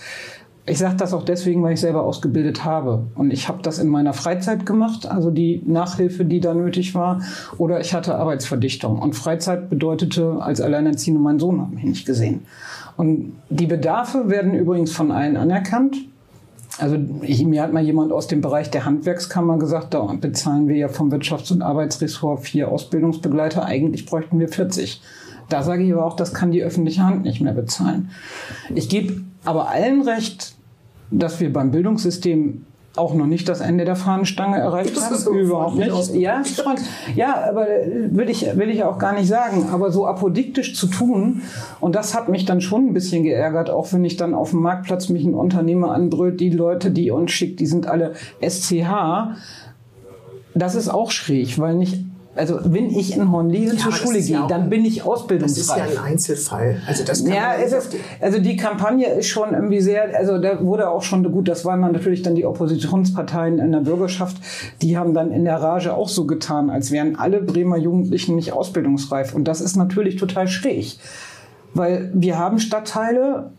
[0.66, 3.04] ich sage das auch deswegen, weil ich selber ausgebildet habe.
[3.14, 7.20] Und ich habe das in meiner Freizeit gemacht, also die Nachhilfe, die da nötig war.
[7.58, 8.98] Oder ich hatte Arbeitsverdichtung.
[8.98, 12.46] Und Freizeit bedeutete, als Alleinerziehende, mein Sohn hat mich nicht gesehen.
[12.96, 15.96] Und die Bedarfe werden übrigens von allen anerkannt.
[16.78, 20.88] Also mir hat mal jemand aus dem Bereich der Handwerkskammer gesagt, da bezahlen wir ja
[20.88, 25.00] vom Wirtschafts- und Arbeitsressort vier Ausbildungsbegleiter, eigentlich bräuchten wir 40.
[25.48, 28.10] Da sage ich aber auch, das kann die öffentliche Hand nicht mehr bezahlen.
[28.74, 30.54] Ich gebe aber allen recht,
[31.10, 32.64] dass wir beim Bildungssystem
[32.96, 35.16] auch noch nicht das Ende der Fahnenstange erreicht haben.
[35.16, 36.14] so Überhaupt nicht.
[36.14, 36.42] Ja,
[37.16, 39.68] ja, aber will ich, will ich auch gar nicht sagen.
[39.72, 41.42] Aber so apodiktisch zu tun,
[41.80, 44.60] und das hat mich dann schon ein bisschen geärgert, auch wenn ich dann auf dem
[44.60, 49.34] Marktplatz mich ein Unternehmer anbrüllt, die Leute, die uns schickt, die sind alle SCH.
[50.54, 52.04] Das ist auch schräg, weil nicht
[52.36, 55.04] also wenn ich in Hornliese Ja, zur Schule ist ja gehe, auch dann bin ich
[55.38, 56.80] Das ist ja ein Einzelfall.
[56.86, 60.64] Also das Ja, man es ist, also die Kampagne ist schon irgendwie sehr, also da
[60.64, 64.36] wurde auch schon gut, das waren dann natürlich dann die Oppositionsparteien in der Bürgerschaft,
[64.82, 68.52] die haben dann in der Rage auch so getan, als wären alle Bremer Jugendlichen nicht
[68.52, 69.34] ausbildungsreif.
[69.34, 70.98] Und das ist natürlich total schräg.
[71.72, 73.50] Weil wir haben Stadtteile,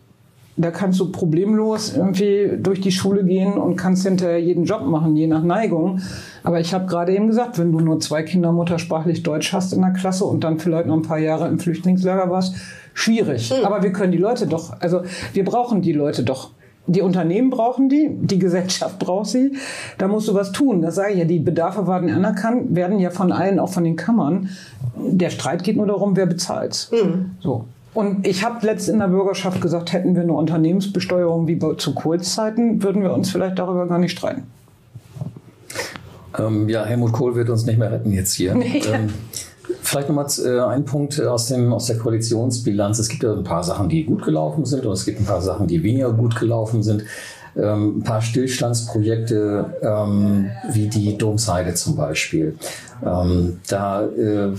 [0.58, 5.16] da kannst du problemlos irgendwie durch die Schule gehen und kannst hinterher jeden Job machen,
[5.16, 6.00] je nach Neigung.
[6.44, 9.82] Aber ich habe gerade eben gesagt, wenn du nur zwei Kinder muttersprachlich Deutsch hast in
[9.82, 12.56] der Klasse und dann vielleicht noch ein paar Jahre im Flüchtlingslager warst,
[12.94, 13.54] schwierig.
[13.66, 15.02] Aber wir können die Leute doch, also
[15.34, 16.52] wir brauchen die Leute doch.
[16.88, 19.54] Die Unternehmen brauchen die, die Gesellschaft braucht sie.
[19.98, 20.84] Da musst du was tun.
[20.84, 21.26] Das sage ich ja.
[21.26, 24.50] Die Bedarfe werden anerkannt, werden ja von allen, auch von den Kammern.
[24.96, 26.92] Der Streit geht nur darum, wer bezahlt.
[27.42, 27.66] So.
[27.96, 32.84] Und ich habe letzt in der Bürgerschaft gesagt, hätten wir eine Unternehmensbesteuerung wie zu Kurzzeiten,
[32.84, 34.44] würden wir uns vielleicht darüber gar nicht streiten.
[36.38, 38.54] Ähm, ja, Helmut Kohl wird uns nicht mehr retten jetzt hier.
[38.66, 38.84] Nee.
[38.92, 39.14] Ähm,
[39.82, 43.00] vielleicht nochmal äh, ein Punkt aus, dem, aus der Koalitionsbilanz.
[43.00, 45.42] Es gibt ja ein paar Sachen, die gut gelaufen sind und es gibt ein paar
[45.42, 47.06] Sachen, die weniger gut gelaufen sind.
[47.58, 52.58] Ähm, ein paar Stillstandsprojekte ähm, wie die Domsheide zum Beispiel.
[53.06, 54.54] Ähm, da äh,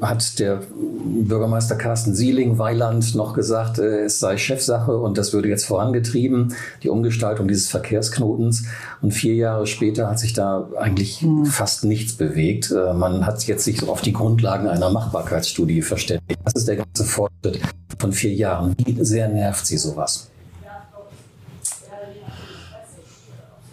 [0.00, 0.62] hat der
[1.04, 6.54] Bürgermeister Carsten Sieling Weiland noch gesagt, äh, es sei Chefsache und das würde jetzt vorangetrieben,
[6.82, 8.64] die Umgestaltung dieses Verkehrsknotens.
[9.02, 12.72] Und vier Jahre später hat sich da eigentlich fast nichts bewegt.
[12.72, 16.40] Äh, man hat jetzt sich so auf die Grundlagen einer Machbarkeitsstudie verständigt.
[16.44, 17.60] Das ist der ganze Fortschritt
[17.98, 18.74] von vier Jahren.
[18.84, 20.28] Wie sehr nervt Sie sowas?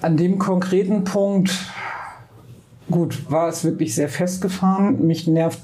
[0.03, 1.51] An dem konkreten Punkt,
[2.91, 5.07] gut, war es wirklich sehr festgefahren.
[5.07, 5.59] Mich nervt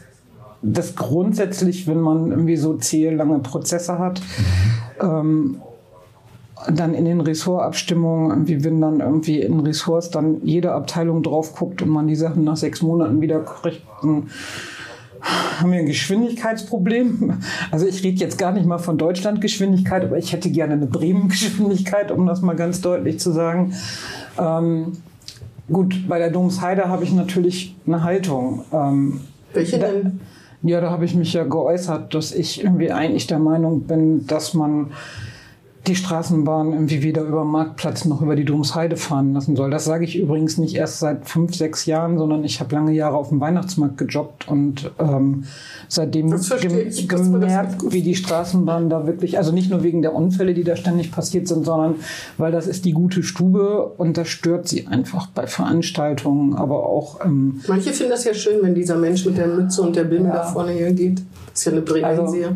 [0.62, 4.22] das grundsätzlich, wenn man irgendwie so zähe lange Prozesse hat.
[5.02, 5.62] Ähm,
[6.74, 11.82] dann in den Ressortabstimmungen, irgendwie, wenn dann irgendwie in Ressorts dann jede Abteilung drauf guckt
[11.82, 14.30] und man die Sachen nach sechs Monaten wieder kriegt, dann
[15.22, 17.42] haben wir ein Geschwindigkeitsproblem.
[17.72, 22.12] Also ich rede jetzt gar nicht mal von Deutschlandgeschwindigkeit, aber ich hätte gerne eine Bremen-Geschwindigkeit,
[22.12, 23.74] um das mal ganz deutlich zu sagen.
[24.40, 24.94] Ähm,
[25.72, 28.66] gut, bei der Domsheide habe ich natürlich eine Haltung.
[28.72, 29.22] Ähm,
[29.54, 30.20] Welche denn?
[30.62, 34.54] Ja, da habe ich mich ja geäußert, dass ich irgendwie eigentlich der Meinung bin, dass
[34.54, 34.92] man
[35.88, 39.72] die Straßenbahn irgendwie weder über den Marktplatz noch über die Domsheide fahren lassen soll.
[39.72, 43.16] Das sage ich übrigens nicht erst seit fünf, sechs Jahren, sondern ich habe lange Jahre
[43.16, 45.46] auf dem Weihnachtsmarkt gejobbt und ähm,
[45.88, 50.54] seitdem gem ich, gemerkt, wie die Straßenbahn da wirklich, also nicht nur wegen der Unfälle,
[50.54, 51.96] die da ständig passiert sind, sondern
[52.38, 57.24] weil das ist die gute Stube und das stört sie einfach bei Veranstaltungen, aber auch
[57.26, 60.26] ähm, Manche finden das ja schön, wenn dieser Mensch mit der Mütze und der Bim
[60.26, 60.34] Ja.
[60.34, 61.20] da vorne her geht.
[61.52, 62.48] Das ist ja eine Bremensehe.
[62.48, 62.56] Also-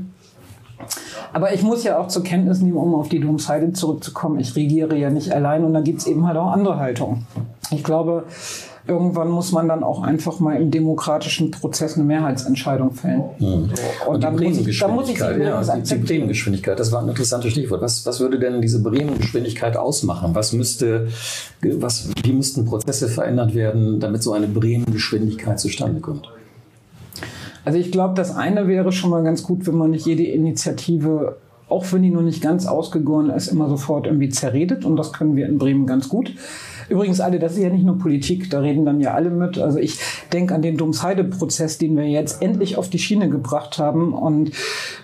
[1.34, 4.96] Aber ich muss ja auch zur Kenntnis nehmen, um auf die Domsheide zurückzukommen, ich regiere
[4.96, 7.26] ja nicht allein und da gibt es eben halt auch andere Haltungen.
[7.72, 8.26] Ich glaube,
[8.88, 13.24] irgendwann muss man dann auch einfach mal im demokratischen Prozess eine Mehrheitsentscheidung fällen.
[13.40, 13.72] Und,
[14.08, 15.96] Und, dann, die muss ich, dann muss ich ja, die.
[15.96, 17.82] Bremengeschwindigkeit, das war ein interessantes Stichwort.
[17.82, 20.36] Was, was würde denn diese Bremengeschwindigkeit ausmachen?
[20.36, 21.08] Was müsste,
[21.62, 26.30] was, wie müssten Prozesse verändert werden, damit so eine Bremengeschwindigkeit zustande kommt?
[27.66, 31.38] Also ich glaube, das eine wäre schon mal ganz gut, wenn man nicht jede Initiative,
[31.70, 34.86] auch wenn die noch nicht ganz ausgegoren ist, immer sofort irgendwie zerredet.
[34.86, 36.34] Und das können wir in Bremen ganz gut.
[36.94, 39.58] Übrigens alle, das ist ja nicht nur Politik, da reden dann ja alle mit.
[39.58, 39.98] Also ich
[40.32, 44.52] denke an den Domsheide-Prozess, den wir jetzt endlich auf die Schiene gebracht haben und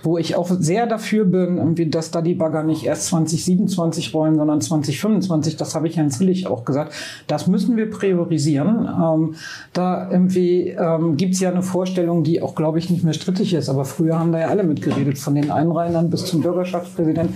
[0.03, 4.61] wo ich auch sehr dafür bin, dass da die Bagger nicht erst 2027 rollen, sondern
[4.61, 5.57] 2025.
[5.57, 6.93] Das habe ich Herrn Zillig auch gesagt.
[7.25, 8.87] Das müssen wir priorisieren.
[8.87, 9.33] Ähm,
[9.73, 13.51] da irgendwie ähm, gibt es ja eine Vorstellung, die auch, glaube ich, nicht mehr strittig
[13.55, 13.67] ist.
[13.67, 17.33] Aber früher haben da ja alle mitgeredet, von den Einrheinern bis zum Bürgerschaftspräsidenten.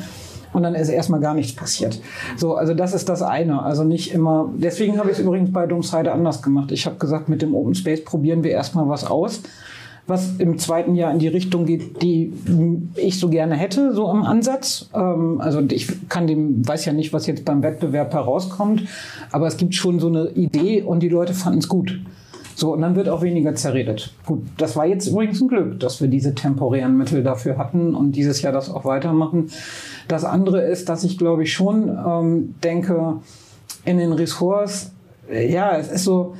[0.53, 1.99] Und dann ist erstmal gar nichts passiert.
[2.37, 3.63] So, also das ist das eine.
[3.63, 4.49] Also nicht immer.
[4.55, 6.71] Deswegen habe ich es übrigens bei Domsheide anders gemacht.
[6.71, 9.41] Ich habe gesagt, mit dem Open Space probieren wir erstmal was aus.
[10.05, 12.33] was im zweiten Jahr in die Richtung geht, die
[12.95, 14.89] ich so gerne hätte, so im Ansatz.
[14.93, 18.83] Ähm, also ich kann dem, weiß ja nicht, was jetzt beim Wettbewerb herauskommt,
[19.31, 21.99] aber es gibt schon so eine Idee und die Leute fanden es gut.
[22.55, 24.13] So, und dann wird auch weniger zerredet.
[24.25, 28.13] Gut, das war jetzt übrigens ein Glück, dass wir diese temporären Mittel dafür hatten und
[28.13, 29.49] dieses Jahr das auch weitermachen.
[30.07, 33.17] Das andere ist, dass ich glaube ich schon ähm, denke,
[33.85, 34.91] in den Ressorts,
[35.29, 36.35] äh, ja, es ist so,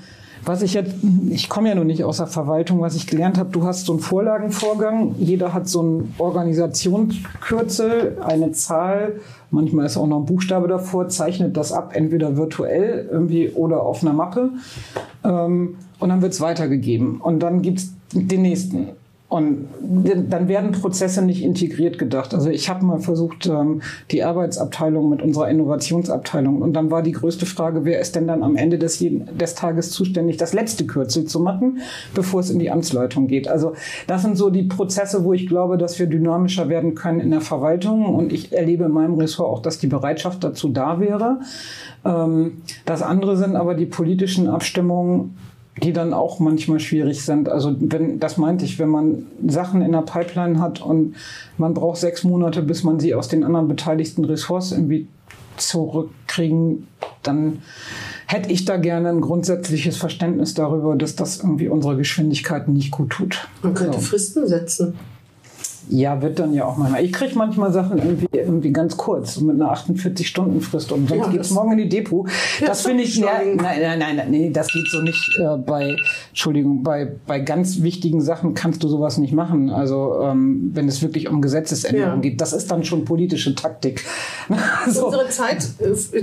[0.45, 0.93] was ich jetzt,
[1.30, 3.93] ich komme ja noch nicht aus der Verwaltung, was ich gelernt habe, du hast so
[3.93, 9.21] einen Vorlagenvorgang, jeder hat so einen Organisationskürzel, eine Zahl,
[9.52, 14.02] manchmal ist auch noch ein Buchstabe davor, zeichnet das ab, entweder virtuell irgendwie oder auf
[14.02, 14.49] einer Mappe.
[15.23, 17.21] Ähm, und dann wird es weitergegeben.
[17.21, 18.89] Und dann gibt es den nächsten.
[19.34, 22.36] Und dann werden Prozesse nicht integriert gedacht.
[22.36, 26.62] Also ich habe mal versucht, ähm, die Arbeitsabteilung mit unserer Innovationsabteilung.
[26.62, 29.89] Und dann war die größte Frage, wer ist denn dann am Ende des, des Tages
[29.89, 31.79] zuständig, das letzte Kürzel zu machen,
[32.13, 33.47] bevor es in die Amtsleitung geht.
[33.47, 33.73] Also
[34.06, 37.41] das sind so die Prozesse, wo ich glaube, dass wir dynamischer werden können in der
[37.41, 38.06] Verwaltung.
[38.06, 41.39] Und ich erlebe in meinem Ressort auch, dass die Bereitschaft dazu da wäre.
[42.06, 45.36] Ähm, das andere sind aber die politischen Abstimmungen
[45.81, 47.49] die dann auch manchmal schwierig sind.
[47.49, 51.15] Also wenn, das meinte ich, wenn man Sachen in der Pipeline hat und
[51.57, 55.07] man braucht sechs Monate, bis man sie aus den anderen beteiligten Ressorts irgendwie
[55.57, 56.88] zurückkriegen,
[57.23, 57.62] dann
[58.27, 63.12] hätte ich da gerne ein grundsätzliches Verständnis darüber, dass das irgendwie unsere Geschwindigkeit nicht gut
[63.12, 63.47] tut.
[63.62, 64.05] Man könnte so.
[64.05, 64.95] Fristen setzen.
[65.89, 67.03] Ja, wird dann ja auch manchmal.
[67.03, 71.51] Ich kriege manchmal Sachen irgendwie, irgendwie ganz kurz, mit einer 48-Stunden-Frist und sonst ja, geht's
[71.51, 72.27] morgen in die Depot.
[72.59, 75.57] Ja, das finde ich, ja, nein, nein, nein, nein, nee, das geht so nicht äh,
[75.57, 75.95] bei,
[76.29, 79.69] Entschuldigung, bei, bei ganz wichtigen Sachen kannst du sowas nicht machen.
[79.69, 84.03] Also ähm, wenn es wirklich um Gesetzesänderungen geht, das ist dann schon politische Taktik.
[84.89, 85.07] so.
[85.07, 85.67] Unsere Zeit,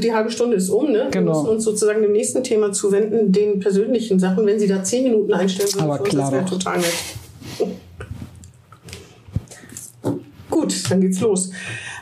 [0.03, 1.05] die halbe Stunde ist um, ne?
[1.05, 1.33] Wir genau.
[1.33, 4.47] müssen uns sozusagen dem nächsten Thema zuwenden, den persönlichen Sachen.
[4.47, 6.95] Wenn Sie da zehn Minuten einstellen würden, Aber klar, das wäre total nett.
[10.51, 11.51] Gut, dann geht's los.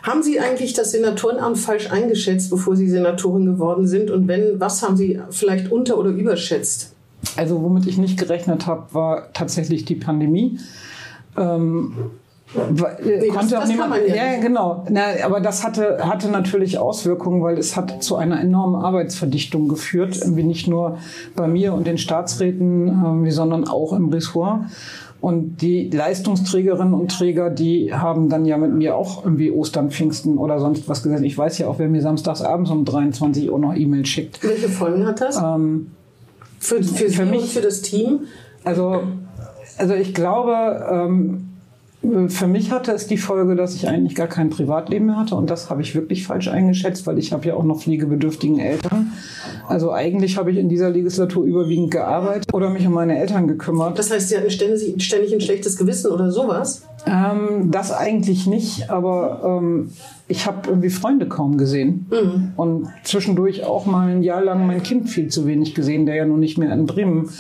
[0.02, 4.11] Haben Sie eigentlich das Senatorenamt falsch eingeschätzt, bevor Sie Senatorin geworden sind?
[4.11, 6.94] Und wenn, was haben Sie vielleicht unter- oder überschätzt?
[7.37, 10.58] Also, womit ich nicht gerechnet habe, war tatsächlich die Pandemie.
[11.37, 11.94] Ähm,
[12.54, 14.84] nee, konnte das, auch niemand, ja, ja, genau.
[14.88, 20.16] Na, aber das hatte, hatte natürlich Auswirkungen, weil es hat zu einer enormen Arbeitsverdichtung geführt.
[20.16, 20.98] Irgendwie nicht nur
[21.34, 24.61] bei mir und den Staatsräten, äh, sondern auch im Ressort.
[25.20, 30.38] Und die Leistungsträgerinnen und Träger, die haben dann ja mit mir auch irgendwie Ostern, Pfingsten
[30.38, 31.24] oder sonst was gesagt.
[31.24, 34.42] Ich weiß ja auch, wer mir samstags abends um 23 Uhr noch E-Mails schickt.
[34.44, 35.37] Welche Folgen hat das?
[35.37, 35.90] Ähm,
[36.61, 38.20] für, für, für mich, und für das Team?
[38.62, 39.02] Also,
[39.76, 41.47] also ich glaube, ähm,
[42.28, 45.50] für mich hatte es die Folge, dass ich eigentlich gar kein Privatleben mehr hatte und
[45.50, 49.12] das habe ich wirklich falsch eingeschätzt, weil ich habe ja auch noch pflegebedürftigen Eltern.
[49.66, 53.98] Also eigentlich habe ich in dieser Legislatur überwiegend gearbeitet oder mich um meine Eltern gekümmert.
[53.98, 56.82] Das heißt, Sie hatten ständig, ständig ein schlechtes Gewissen oder sowas?
[57.06, 59.90] Ähm, das eigentlich nicht, aber ähm,
[60.28, 62.52] ich habe irgendwie Freunde kaum gesehen mhm.
[62.56, 66.26] und zwischendurch auch mal ein Jahr lang mein Kind viel zu wenig gesehen, der ja
[66.26, 67.30] nun nicht mehr in Bremen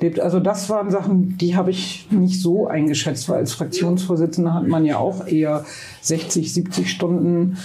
[0.00, 0.18] lebt.
[0.18, 4.86] Also das waren Sachen, die habe ich nicht so eingeschätzt, weil als Fraktionsvorsitzender hat man
[4.86, 5.66] ja auch eher
[6.00, 7.58] 60, 70 Stunden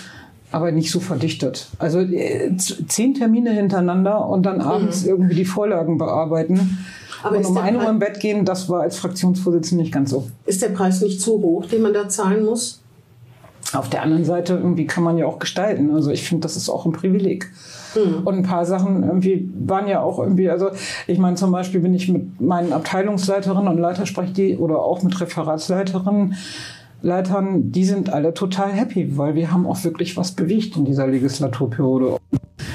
[0.51, 1.69] aber nicht so verdichtet.
[1.79, 5.09] Also äh, zehn Termine hintereinander und dann abends mhm.
[5.09, 6.77] irgendwie die Vorlagen bearbeiten.
[7.23, 10.27] Aber und um 1 Uhr im Bett gehen, das war als Fraktionsvorsitzender nicht ganz so.
[10.45, 12.82] Ist der Preis nicht zu hoch, den man da zahlen muss?
[13.73, 15.91] Auf der anderen Seite irgendwie kann man ja auch gestalten.
[15.91, 17.51] Also ich finde, das ist auch ein Privileg.
[17.95, 18.25] Mhm.
[18.25, 20.69] Und ein paar Sachen irgendwie waren ja auch irgendwie, also
[21.07, 25.03] ich meine zum Beispiel bin ich mit meinen Abteilungsleiterinnen und Leiter spreche die oder auch
[25.03, 26.35] mit Referatsleiterinnen
[27.03, 31.05] Leitern, die sind alle total happy, weil wir haben auch wirklich was bewegt in dieser
[31.05, 32.17] Legislaturperiode.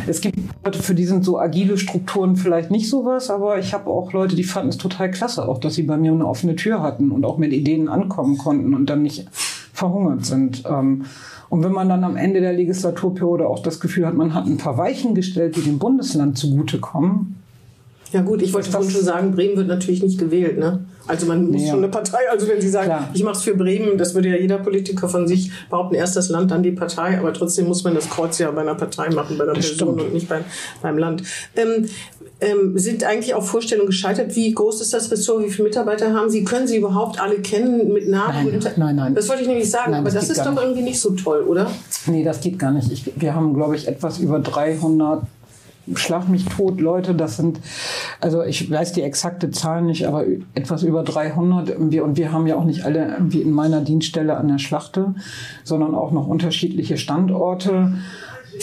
[0.07, 3.89] Es gibt Leute, für die sind so agile Strukturen vielleicht nicht sowas, aber ich habe
[3.89, 6.83] auch Leute, die fanden es total klasse, auch dass sie bei mir eine offene Tür
[6.83, 9.27] hatten und auch mit Ideen ankommen konnten und dann nicht
[9.79, 10.65] verhungert sind.
[10.69, 11.05] Ähm,
[11.49, 14.59] und wenn man dann am Ende der Legislaturperiode auch das Gefühl hat, man hat ein
[14.59, 17.38] paar Weichen gestellt, die dem Bundesland zugutekommen.
[18.13, 20.59] Ja gut, ich wollte vorhin schon sagen, Bremen wird natürlich nicht gewählt.
[20.59, 20.85] Ne?
[21.07, 21.71] Also man muss ja.
[21.71, 23.11] schon eine Partei, also wenn Sie sagen, Klar.
[23.13, 26.29] ich mache es für Bremen, das würde ja jeder Politiker von sich behaupten, erst das
[26.29, 29.37] Land, dann die Partei, aber trotzdem muss man das Kreuz ja bei einer Partei machen,
[29.37, 30.09] bei einer das Person stimmt.
[30.09, 30.45] und nicht beim,
[30.83, 31.23] beim Land.
[31.57, 31.89] Ähm,
[32.41, 34.37] ähm, sind eigentlich auch Vorstellungen gescheitert?
[34.37, 35.45] Wie groß ist das Ressort?
[35.45, 36.45] Wie viele Mitarbeiter haben Sie?
[36.45, 38.51] Können Sie überhaupt alle kennen mit Namen?
[38.53, 39.15] Nein, nein, nein.
[39.15, 40.63] Das wollte ich nämlich sagen, nein, aber das, das ist doch nicht.
[40.63, 41.71] irgendwie nicht so toll, oder?
[42.07, 42.93] Nee, das geht gar nicht.
[42.93, 45.23] Ich, wir haben, glaube ich, etwas über 300
[45.95, 47.61] schlag mich tot, Leute, das sind,
[48.21, 50.25] also ich weiß die exakte Zahl nicht, aber
[50.55, 54.37] etwas über 300 irgendwie, und wir haben ja auch nicht alle irgendwie in meiner Dienststelle
[54.37, 55.15] an der Schlachte,
[55.65, 57.95] sondern auch noch unterschiedliche Standorte.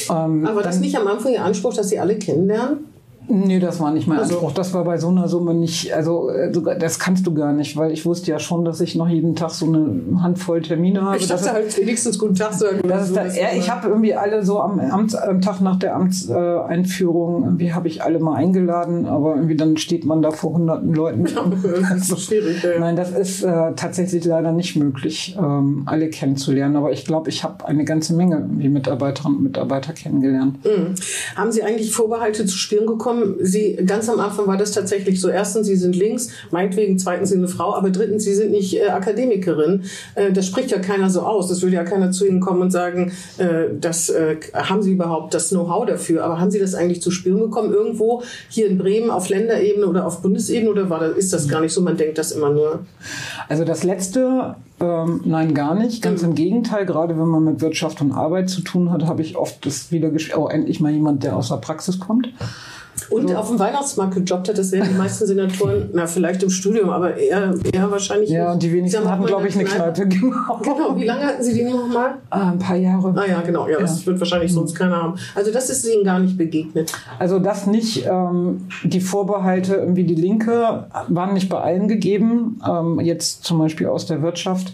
[0.09, 2.94] Ähm, aber das ist nicht am Anfang Ihr Anspruch, dass Sie alle kennenlernen?
[3.27, 4.51] Nee, das war nicht mein also, Anspruch.
[4.53, 7.91] Das war bei so einer Summe nicht, also äh, das kannst du gar nicht, weil
[7.91, 11.17] ich wusste ja schon, dass ich noch jeden Tag so eine Handvoll Termine habe.
[11.17, 12.81] Ich dachte halt wenigstens guten Tag sagen.
[12.87, 15.95] Das ist da, ja, ich habe irgendwie alle so am, Amts, am Tag nach der
[15.95, 20.53] Amtseinführung, äh, irgendwie habe ich alle mal eingeladen, aber irgendwie dann steht man da vor
[20.53, 21.25] hunderten Leuten.
[21.65, 22.63] Ja, das ist schwierig.
[22.63, 22.79] Ja.
[22.79, 26.75] Nein, das ist äh, tatsächlich leider nicht möglich, ähm, alle kennenzulernen.
[26.75, 30.63] Aber ich glaube, ich habe eine ganze Menge wie Mitarbeiterinnen und Mitarbeiter kennengelernt.
[30.63, 30.95] Mhm.
[31.35, 33.14] Haben Sie eigentlich Vorbehalte zu spüren gekommen?
[33.15, 33.35] Gekommen.
[33.39, 35.29] Sie, ganz am Anfang war das tatsächlich so.
[35.29, 38.75] Erstens, Sie sind links, meinetwegen, zweitens, Sie sind eine Frau, aber drittens, Sie sind nicht
[38.77, 39.83] äh, Akademikerin.
[40.15, 41.47] Äh, das spricht ja keiner so aus.
[41.47, 45.33] Das würde ja keiner zu Ihnen kommen und sagen, äh, das äh, haben Sie überhaupt
[45.33, 46.23] das Know-how dafür.
[46.23, 47.73] Aber haben Sie das eigentlich zu spüren bekommen?
[47.73, 51.61] Irgendwo hier in Bremen auf Länderebene oder auf Bundesebene oder war das, ist das gar
[51.61, 51.81] nicht so?
[51.81, 52.79] Man denkt das immer nur.
[53.47, 56.01] Also das letzte ähm, nein, gar nicht.
[56.01, 59.37] Ganz im Gegenteil, gerade wenn man mit Wirtschaft und Arbeit zu tun hat, habe ich
[59.37, 62.29] oft das wieder, oh, endlich mal jemand, der aus der Praxis kommt.
[63.09, 63.35] Und so.
[63.35, 67.15] auf dem Weihnachtsmarkt gejobbt hat, das sehen die meisten Senatoren, na, vielleicht im Studium, aber
[67.15, 68.29] eher, eher wahrscheinlich.
[68.29, 70.07] Ja, und die wenigsten hatten, glaube ich, eine Kneipe.
[70.07, 70.59] Genau.
[70.61, 70.95] genau.
[70.95, 72.15] Wie lange hatten Sie die nochmal?
[72.29, 73.13] Ah, ein paar Jahre.
[73.15, 73.67] Ah, ja, genau.
[73.67, 74.77] Ja, das wird wahrscheinlich sonst mhm.
[74.77, 75.15] keiner haben.
[75.35, 76.93] Also, das ist Ihnen gar nicht begegnet.
[77.19, 78.05] Also, das nicht.
[78.05, 82.61] Ähm, die Vorbehalte, irgendwie die Linke, waren nicht bei allen gegeben.
[82.67, 84.73] Ähm, jetzt zum Beispiel aus der Wirtschaft.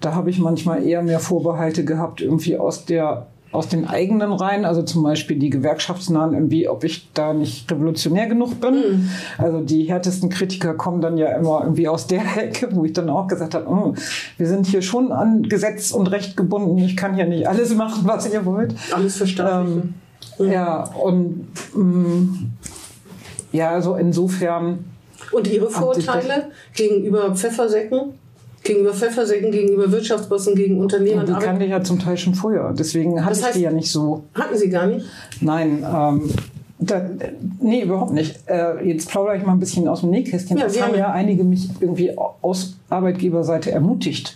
[0.00, 4.64] Da habe ich manchmal eher mehr Vorbehalte gehabt, irgendwie aus der aus den eigenen Reihen,
[4.64, 8.74] also zum Beispiel die Gewerkschaftsnahen, irgendwie, ob ich da nicht revolutionär genug bin.
[8.74, 9.10] Mhm.
[9.38, 13.08] Also die härtesten Kritiker kommen dann ja immer irgendwie aus der Ecke, wo ich dann
[13.08, 13.94] auch gesagt habe, oh,
[14.36, 16.78] wir sind hier schon an Gesetz und Recht gebunden.
[16.78, 18.74] Ich kann hier nicht alles machen, was ihr wollt.
[18.92, 19.94] Alles verstanden.
[20.38, 20.52] Ähm, mhm.
[20.52, 22.50] Ja, und mh, mm,
[23.52, 24.84] ja, also insofern.
[25.30, 28.14] Und Ihre Vorurteile gegenüber Pfeffersäcken?
[28.64, 31.20] Gegenüber Pfeffersäcken, gegenüber Wirtschaftsbossen, gegen Unternehmen.
[31.20, 32.74] Und die kannte ich ja zum Teil schon früher.
[32.76, 34.24] Deswegen hatte das heißt, ich die ja nicht so.
[34.34, 35.06] Hatten Sie gar nicht?
[35.40, 36.30] Nein, ähm,
[36.78, 37.08] da,
[37.60, 38.40] nee, überhaupt nicht.
[38.46, 40.56] Äh, jetzt plaudere ich mal ein bisschen aus dem Nähkästchen.
[40.56, 44.34] Ja, das haben ja einige mich irgendwie aus Arbeitgeberseite ermutigt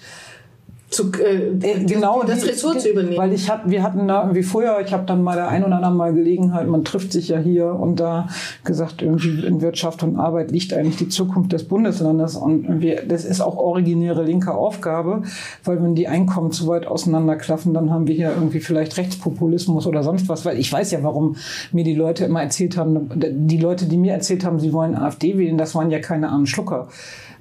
[0.90, 3.18] zu, äh, äh, genau das die, Ressort zu übernehmen.
[3.18, 5.76] Weil ich hat, wir hatten da irgendwie vorher, ich habe dann mal der ein oder
[5.76, 8.28] anderen Mal Gelegenheit, man trifft sich ja hier und da
[8.64, 13.26] gesagt, irgendwie in Wirtschaft und Arbeit liegt eigentlich die Zukunft des Bundeslandes und irgendwie, das
[13.26, 15.22] ist auch originäre linke Aufgabe,
[15.64, 20.02] weil wenn die Einkommen zu weit auseinanderklaffen, dann haben wir hier irgendwie vielleicht Rechtspopulismus oder
[20.02, 21.36] sonst was, weil ich weiß ja, warum
[21.70, 25.36] mir die Leute immer erzählt haben, die Leute, die mir erzählt haben, sie wollen AfD
[25.36, 26.88] wählen, das waren ja keine armen Schlucker.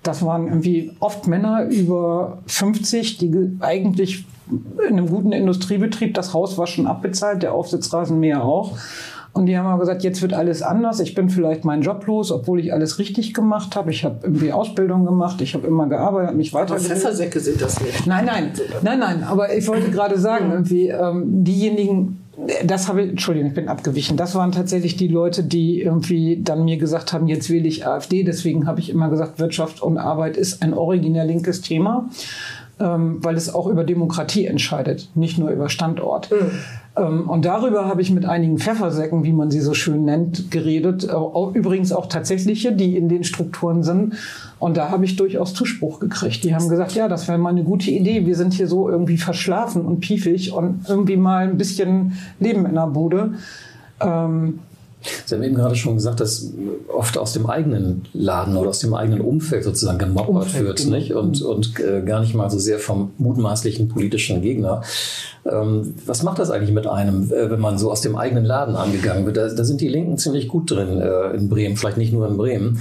[0.07, 6.57] Das waren irgendwie oft Männer über 50, die eigentlich in einem guten Industriebetrieb, das Haus
[6.57, 8.77] war schon abbezahlt, der Aufsitzrasenmäher auch.
[9.33, 10.99] Und die haben aber gesagt, jetzt wird alles anders.
[10.99, 13.91] Ich bin vielleicht meinen Job los, obwohl ich alles richtig gemacht habe.
[13.91, 16.79] Ich habe irgendwie Ausbildung gemacht, ich habe immer gearbeitet, mich weiter.
[16.79, 18.07] Pfeffersäcke sind das nicht.
[18.07, 18.51] Nein, nein,
[18.81, 19.23] nein, nein.
[19.23, 22.23] Aber ich wollte gerade sagen, irgendwie ähm, diejenigen,
[22.63, 24.15] das habe ich, Entschuldigung, ich bin abgewichen.
[24.15, 28.23] Das waren tatsächlich die Leute, die irgendwie dann mir gesagt haben, jetzt wähle ich AfD.
[28.23, 32.09] Deswegen habe ich immer gesagt, Wirtschaft und Arbeit ist ein originär linkes Thema,
[32.79, 36.29] ähm, weil es auch über Demokratie entscheidet, nicht nur über Standort.
[36.31, 36.51] Mhm.
[36.97, 41.03] Ähm, und darüber habe ich mit einigen Pfeffersäcken, wie man sie so schön nennt, geredet.
[41.05, 44.15] Äh, übrigens auch tatsächliche, die in den Strukturen sind.
[44.59, 46.43] Und da habe ich durchaus Zuspruch gekriegt.
[46.43, 48.25] Die haben gesagt, ja, das wäre mal eine gute Idee.
[48.25, 52.73] Wir sind hier so irgendwie verschlafen und piefig und irgendwie mal ein bisschen Leben in
[52.73, 53.33] der Bude.
[53.99, 54.59] Ähm,
[55.25, 56.51] Sie haben eben gerade schon gesagt, dass
[56.87, 60.95] oft aus dem eigenen Laden oder aus dem eigenen Umfeld sozusagen gemoppert wird, genau.
[60.95, 61.13] nicht?
[61.13, 64.81] Und, und äh, gar nicht mal so sehr vom mutmaßlichen politischen Gegner.
[65.45, 68.75] Ähm, was macht das eigentlich mit einem, äh, wenn man so aus dem eigenen Laden
[68.75, 69.37] angegangen wird?
[69.37, 72.37] Da, da sind die Linken ziemlich gut drin äh, in Bremen, vielleicht nicht nur in
[72.37, 72.79] Bremen.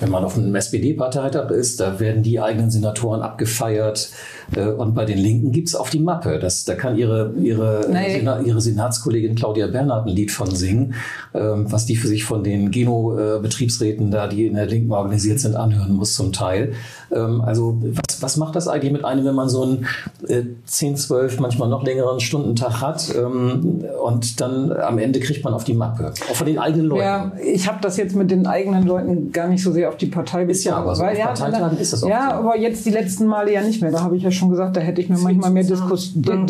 [0.00, 4.08] Wenn man auf einem SPD-Parteitag ist, da werden die eigenen Senatoren abgefeiert.
[4.54, 6.38] Äh, und bei den Linken gibt's auf die Mappe.
[6.38, 10.94] Das, da kann ihre, ihre, Sena, ihre Senatskollegin Claudia Bernhardt ein Lied von singen,
[11.34, 15.56] ähm, was die für sich von den Geno-Betriebsräten da, die in der Linken organisiert sind,
[15.56, 16.72] anhören muss zum Teil.
[17.10, 19.86] Ähm, also was, was macht das eigentlich mit einem, wenn man so einen
[20.28, 25.54] äh, 10, 12, manchmal noch längeren Stundentag hat ähm, und dann am Ende kriegt man
[25.54, 27.02] auf die Mappe, auch von den eigenen Leuten.
[27.02, 30.06] Ja, ich habe das jetzt mit den eigenen Leuten gar nicht so sehr auf die
[30.06, 30.50] Partei bezogen.
[30.52, 32.48] Ist ja aber so, weil, ja, Parteitagen ist das auch Ja, so.
[32.48, 33.90] aber jetzt die letzten Male ja nicht mehr.
[33.90, 36.46] Da habe ich ja schon gesagt, da hätte ich mir Viel manchmal mehr Diskussion.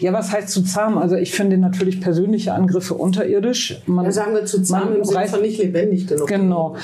[0.00, 0.98] Ja, was heißt zu zahm?
[0.98, 3.80] Also ich finde natürlich persönliche Angriffe unterirdisch.
[3.86, 6.26] Man, ja, sagen wir zu zahm im Sinne von nicht lebendig genug.
[6.26, 6.74] Genau.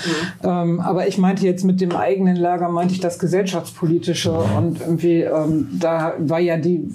[0.42, 0.48] Mhm.
[0.48, 5.22] Ähm, aber ich meinte jetzt mit dem eigenen Lager, meinte ich das gesellschaftspolitische und irgendwie
[5.22, 6.88] ähm, da war ja die,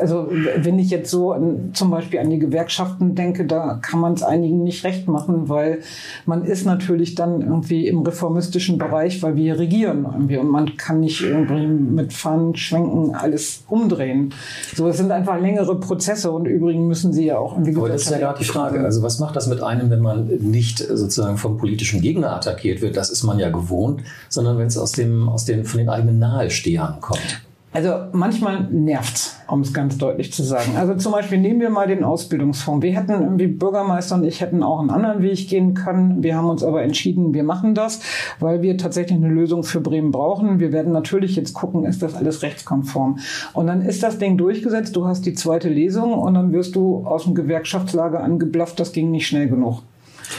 [0.00, 4.14] also wenn ich jetzt so an, zum Beispiel an die Gewerkschaften denke, da kann man
[4.14, 5.80] es einigen nicht recht machen, weil
[6.24, 11.00] man ist natürlich dann irgendwie im reformistischen Bereich, weil wir regieren irgendwie und man kann
[11.00, 14.32] nicht irgendwie mit Pfannen schwenken alles umdrehen.
[14.74, 17.76] So, es sind einfach längere Prozesse und übrigens müssen sie ja auch irgendwie.
[17.76, 18.80] Aber das ist ja gerade die Frage.
[18.80, 22.96] Also was macht das mit einem, wenn man nicht sozusagen vom politischen Gegner attackiert wird?
[22.96, 26.18] Das ist man ja gewohnt, sondern wenn es aus dem, aus den, von den eigenen
[26.18, 27.45] Nahestehern kommt.
[27.76, 30.78] Also manchmal nervt's, um es ganz deutlich zu sagen.
[30.78, 32.82] Also zum Beispiel nehmen wir mal den Ausbildungsfonds.
[32.82, 36.22] Wir hätten irgendwie Bürgermeister und ich hätten auch einen anderen Weg gehen können.
[36.22, 38.00] Wir haben uns aber entschieden, wir machen das,
[38.40, 40.58] weil wir tatsächlich eine Lösung für Bremen brauchen.
[40.58, 43.18] Wir werden natürlich jetzt gucken, ist das alles rechtskonform.
[43.52, 44.96] Und dann ist das Ding durchgesetzt.
[44.96, 48.80] Du hast die zweite Lesung und dann wirst du aus dem Gewerkschaftslager angeblafft.
[48.80, 49.82] Das ging nicht schnell genug.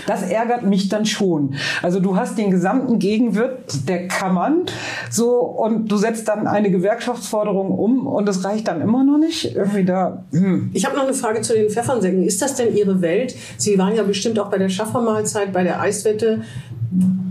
[0.06, 1.56] Das ärgert mich dann schon.
[1.82, 4.66] Also du hast den gesamten Gegenwirt der Kammern
[5.10, 9.56] so und du setzt dann eine Gewerkschaftsforderung um und es reicht dann immer noch nicht.
[9.56, 10.24] Irgendwie da.
[10.32, 10.72] Hm.
[10.74, 12.24] Ich habe noch eine Frage zu den Pfeffernsäcken.
[12.24, 13.36] Ist das denn Ihre Welt?
[13.58, 16.42] Sie waren ja bestimmt auch bei der Schaffermahlzeit, bei der Eiswette.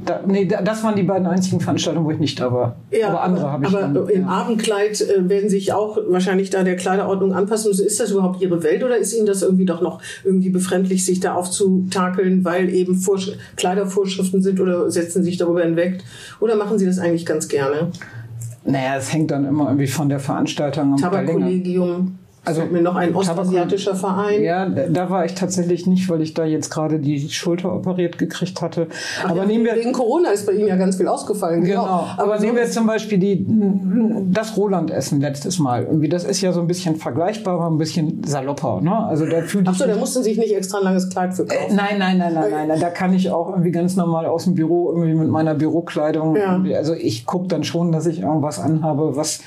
[0.05, 2.77] Da, nee, das waren die beiden einzigen Veranstaltungen, wo ich nicht da war.
[2.91, 3.73] Ja, aber andere habe ich.
[3.73, 4.29] Aber dann, im ja.
[4.29, 7.71] Abendkleid äh, werden sich auch wahrscheinlich da der Kleiderordnung anpassen.
[7.71, 7.87] müssen.
[7.87, 11.21] Ist das überhaupt Ihre Welt oder ist Ihnen das irgendwie doch noch irgendwie befremdlich, sich
[11.21, 16.05] da aufzutakeln, weil eben Vorsch Kleidervorschriften sind oder setzen Sie sich darüber hinweg?
[16.41, 17.91] Oder machen Sie das eigentlich ganz gerne?
[18.65, 21.27] Naja, es hängt dann immer irgendwie von der Veranstaltung Verlänger.
[21.27, 22.19] Tabakkollegium.
[22.47, 24.43] Also mir noch ein ostasiatischer Verein.
[24.43, 28.63] Ja, da war ich tatsächlich nicht, weil ich da jetzt gerade die Schulter operiert gekriegt
[28.63, 28.87] hatte.
[29.25, 31.65] Ach aber ja, nehmen wir wegen Corona ist bei Ihnen ja ganz viel ausgefallen.
[31.65, 32.07] Genau.
[32.17, 33.45] Aber, nehmen wir zum Beispiel die,
[34.31, 35.85] das Roland-Essen letztes Mal.
[35.85, 38.81] Irgendwie, das ist ja so ein bisschen vergleichbar, aber ein bisschen salopper.
[38.81, 38.97] Ne?
[38.97, 41.73] Also da fühlt Ach so, da mussten sich nicht extra ein langes Kleid für kaufen.
[41.73, 42.81] Äh, nein, nein, nein, nein, nein.
[42.81, 46.37] Da kann ich auch irgendwie ganz normal aus dem Büro irgendwie mit meiner Bürokleidung.
[46.37, 46.63] Ja.
[46.77, 49.41] Also ich gucke dann schon, dass ich irgendwas anhabe, was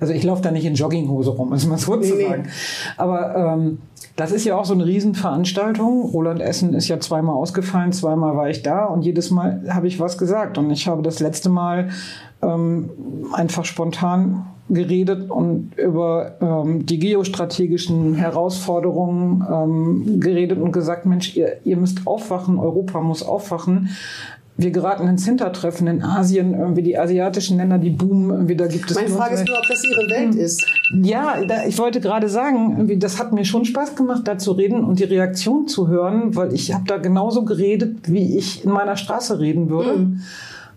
[0.00, 2.28] also ich laufe da nicht in Jogginghose rum, muss man so Nee, zu nee.
[2.28, 2.48] sagen.
[2.96, 3.78] Aber ähm,
[4.16, 6.02] das ist ja auch so eine Riesenveranstaltung.
[6.10, 9.98] Roland Essen ist ja zweimal ausgefallen, zweimal war ich da und jedes Mal habe ich
[9.98, 10.58] was gesagt.
[10.58, 11.90] Und ich habe das letzte Mal
[12.42, 12.90] ähm,
[13.32, 21.58] einfach spontan geredet und über ähm, die geostrategischen Herausforderungen ähm, geredet und gesagt, Mensch, ihr,
[21.64, 23.90] ihr müsst aufwachen, Europa muss aufwachen.
[24.56, 28.88] Wir geraten ins Hintertreffen in Asien, irgendwie die asiatischen Länder, die boomen, irgendwie da gibt
[28.88, 30.64] es Meine Frage ist nur, ob das Ihre Welt ist.
[31.02, 34.52] ja, da, ich wollte gerade sagen, irgendwie, das hat mir schon Spaß gemacht, da zu
[34.52, 38.70] reden und die Reaktion zu hören, weil ich habe da genauso geredet, wie ich in
[38.70, 40.12] meiner Straße reden würde.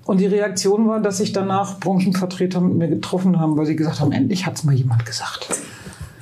[0.05, 3.99] Und die Reaktion war, dass sich danach Branchenvertreter mit mir getroffen haben, weil sie gesagt
[3.99, 5.49] haben, endlich hat's mal jemand gesagt.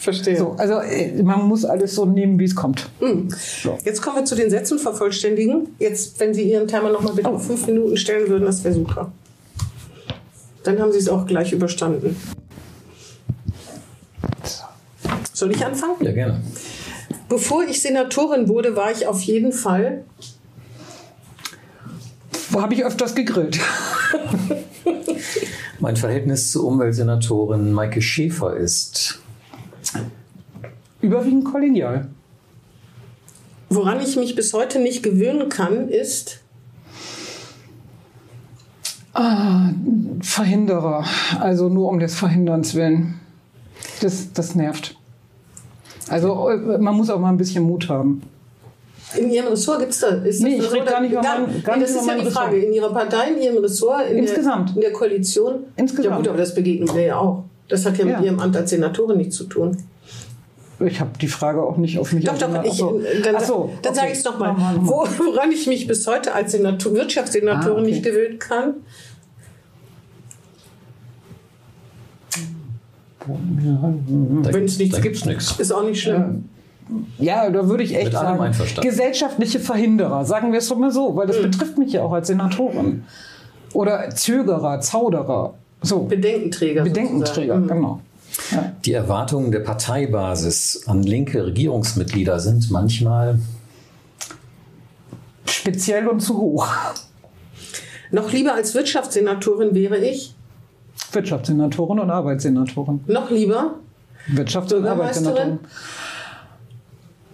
[0.06, 0.38] Verstehe.
[0.38, 2.88] So, also äh, man muss alles so nehmen, wie es kommt.
[3.84, 5.70] Jetzt kommen wir zu den Sätzen vervollständigen.
[5.80, 8.76] Jetzt, wenn Sie Ihren Timer noch mal bitte auf fünf Minuten stellen würden, das wäre
[8.76, 9.12] super.
[10.62, 12.16] Dann haben Sie es auch gleich überstanden.
[15.34, 15.96] Soll ich anfangen?
[16.02, 16.40] Ja, gerne.
[17.28, 20.04] Bevor ich Senatorin wurde, war ich auf jeden Fall.
[22.52, 23.60] Wo habe ich öfters gegrillt?
[25.80, 29.20] Mein Verhältnis zur Umweltsenatorin Maike Schäfer ist
[31.06, 32.08] Überwiegend kollegial.
[33.70, 36.40] Woran ich mich bis heute nicht gewöhnen kann, ist.
[40.22, 41.06] Verhinderer.
[41.40, 43.20] Also nur um des Verhinderns willen.
[44.02, 44.98] Das, das nervt.
[46.10, 48.22] Also äh, man muss auch mal ein bisschen Mut haben.
[49.18, 50.08] In Ihrem Ressort gibt es da.
[50.08, 52.26] Ist Nee, das ich rede gar nicht über mein- gar nee, Das ist ja die
[52.26, 52.56] Frage.
[52.58, 52.64] Ressort.
[52.68, 54.70] In Ihrer Partei, in Ihrem Ressort, in, Insgesamt.
[54.70, 55.56] Der, in der Koalition.
[55.78, 56.06] Insgesamt.
[56.12, 57.44] Ja, gut, aber das begegnen wir ja auch.
[57.70, 58.18] Das hat ja, Ja.
[58.18, 59.78] mit Ihrem Amt als Senatorin nichts zu tun.
[60.80, 63.02] Ich habe die Frage auch nicht auf mich Doch, doch, ich, Ach so.
[63.24, 64.00] dann, Ach so, dann okay.
[64.02, 64.56] sage ich es nochmal.
[64.82, 67.92] Wo, woran ich mich bis heute als Senator, Wirtschaftssenatorin Ah, okay.
[67.92, 68.74] nicht gewöhnen kann,
[73.20, 75.60] Da wenn es nichts gibt, nichts.
[75.60, 76.46] ist auch nicht schlimm.
[77.18, 80.92] Ja, da würde ich echt Mit allem sagen, gesellschaftliche Verhinderer, sagen wir es doch mal
[80.92, 83.04] so, weil das betrifft mich ja auch als Senatorin.
[83.74, 86.84] Oder Zögerer, Zauderer, so, Bedenkenträger.
[86.84, 87.64] Bedenkenträger, sozusagen.
[87.64, 87.68] Mhm.
[87.82, 88.00] genau.
[88.52, 88.74] Ja.
[88.86, 93.40] Die Erwartungen der Parteibasis an linke Regierungsmitglieder sind manchmal
[95.48, 96.68] Speziell und zu hoch.
[98.12, 100.36] Noch lieber als Wirtschaftssenatorin wäre ich,
[101.12, 103.02] Wirtschaftssenatorin und Arbeitssenatorin.
[103.08, 103.76] noch lieber,
[104.28, 104.86] Wirtschafts- und?
[104.86, 105.60] Arbeitssenatorin.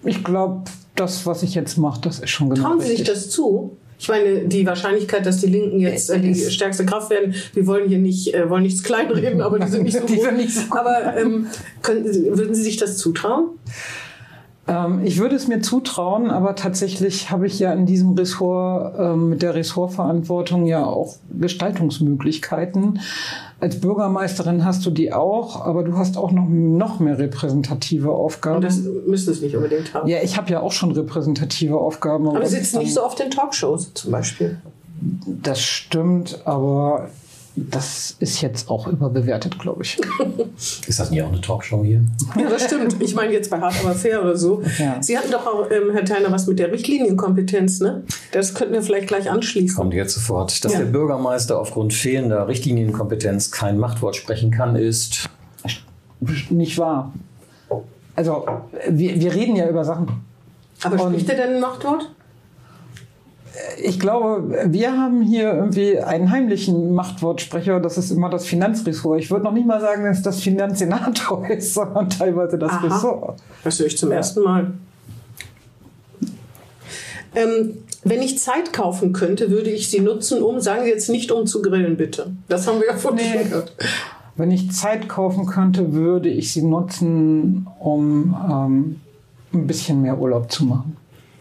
[0.04, 0.64] Ich glaube,
[0.96, 3.16] das, was ich jetzt mache, das ist schon genau trauen Sie sich richtig.
[3.16, 3.78] das zu?
[4.02, 7.88] Ich meine, die Wahrscheinlichkeit, dass die Linken jetzt äh, die stärkste Kraft werden, wir wollen
[7.88, 10.32] hier nicht, äh, wollen nichts kleinreden, aber die sind nicht so groß.
[10.32, 10.76] nicht so.
[10.76, 11.46] Aber ähm,
[11.84, 13.50] können, würden Sie sich das zutrauen?
[14.68, 19.30] Ähm, ich würde es mir zutrauen, aber tatsächlich habe ich ja in diesem Ressort ähm,
[19.30, 23.02] mit der Ressortverantwortung ja auch Gestaltungsmöglichkeiten.
[23.62, 28.56] Als Bürgermeisterin hast du die auch, aber du hast auch noch, noch mehr repräsentative Aufgaben.
[28.56, 30.10] Und das müsste es nicht unbedingt haben.
[30.10, 32.28] Ja, ich habe ja auch schon repräsentative Aufgaben.
[32.28, 34.60] Aber du sitzt nicht so oft in Talkshows zum Beispiel.
[35.26, 37.10] Das stimmt, aber
[37.56, 40.00] das ist jetzt auch überbewertet, glaube ich.
[40.88, 42.02] Ist das nicht auch eine Talkshow hier?
[42.38, 42.96] Ja, das stimmt.
[43.02, 44.62] Ich meine jetzt bei Hart aber fair oder so.
[44.80, 45.02] Ja.
[45.02, 48.04] Sie hatten doch auch, ähm, Herr Theiner, was mit der Richtlinienkompetenz, ne?
[48.32, 49.76] Das könnten wir vielleicht gleich anschließen.
[49.76, 50.64] Kommt jetzt sofort.
[50.64, 50.80] Dass Ja.
[50.80, 55.28] der Bürgermeister aufgrund fehlender Richtlinienkompetenz kein Machtwort sprechen kann, ist
[56.50, 57.12] Nicht wahr.
[58.16, 58.46] Also,
[58.90, 60.08] wir, wir reden ja über Sachen.
[60.84, 62.12] Aber spricht er denn ein Machtwort?
[63.84, 67.80] Ich glaube, wir haben hier irgendwie einen heimlichen Machtwortsprecher.
[67.82, 69.20] Das ist immer das Finanzressort.
[69.20, 72.88] Ich würde noch nicht mal sagen, dass es das Finanzsenator ist, sondern teilweise das Aha.
[72.88, 73.40] Ressort.
[73.64, 74.72] Das höre ich zum ersten Mal.
[77.36, 81.32] Ähm, wenn ich Zeit kaufen könnte, würde ich sie nutzen, um, sagen Sie jetzt nicht
[81.32, 82.32] um zu grillen, bitte.
[82.48, 83.34] Das haben wir ja vorhin Nee.
[83.40, 83.76] schon gehört.
[84.36, 89.02] Wenn ich Zeit kaufen könnte, würde ich sie nutzen, um ähm,
[89.54, 90.98] ein bisschen mehr Urlaub zu machen.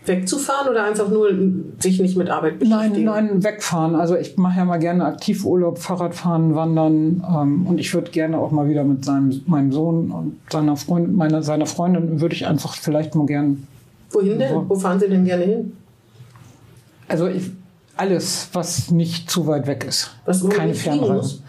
[0.06, 1.30] Wegzufahren oder einfach nur
[1.78, 3.04] sich nicht mit Arbeit Nein, beschäftigen?
[3.04, 3.94] nein, wegfahren.
[3.94, 8.50] Also ich mache ja mal gerne Aktivurlaub, Fahrradfahren, Wandern ähm, und ich würde gerne auch
[8.50, 12.74] mal wieder mit seinem, meinem Sohn und seiner, Freund, meiner, seiner Freundin würde ich einfach
[12.74, 13.66] vielleicht mal gern,
[14.12, 14.68] Wohin denn?
[14.68, 15.72] Wo fahren Sie denn gerne hin?
[17.06, 17.50] also ich,
[17.96, 20.10] alles, was nicht zu weit weg ist.
[20.24, 21.40] Was, Keine Fernreise.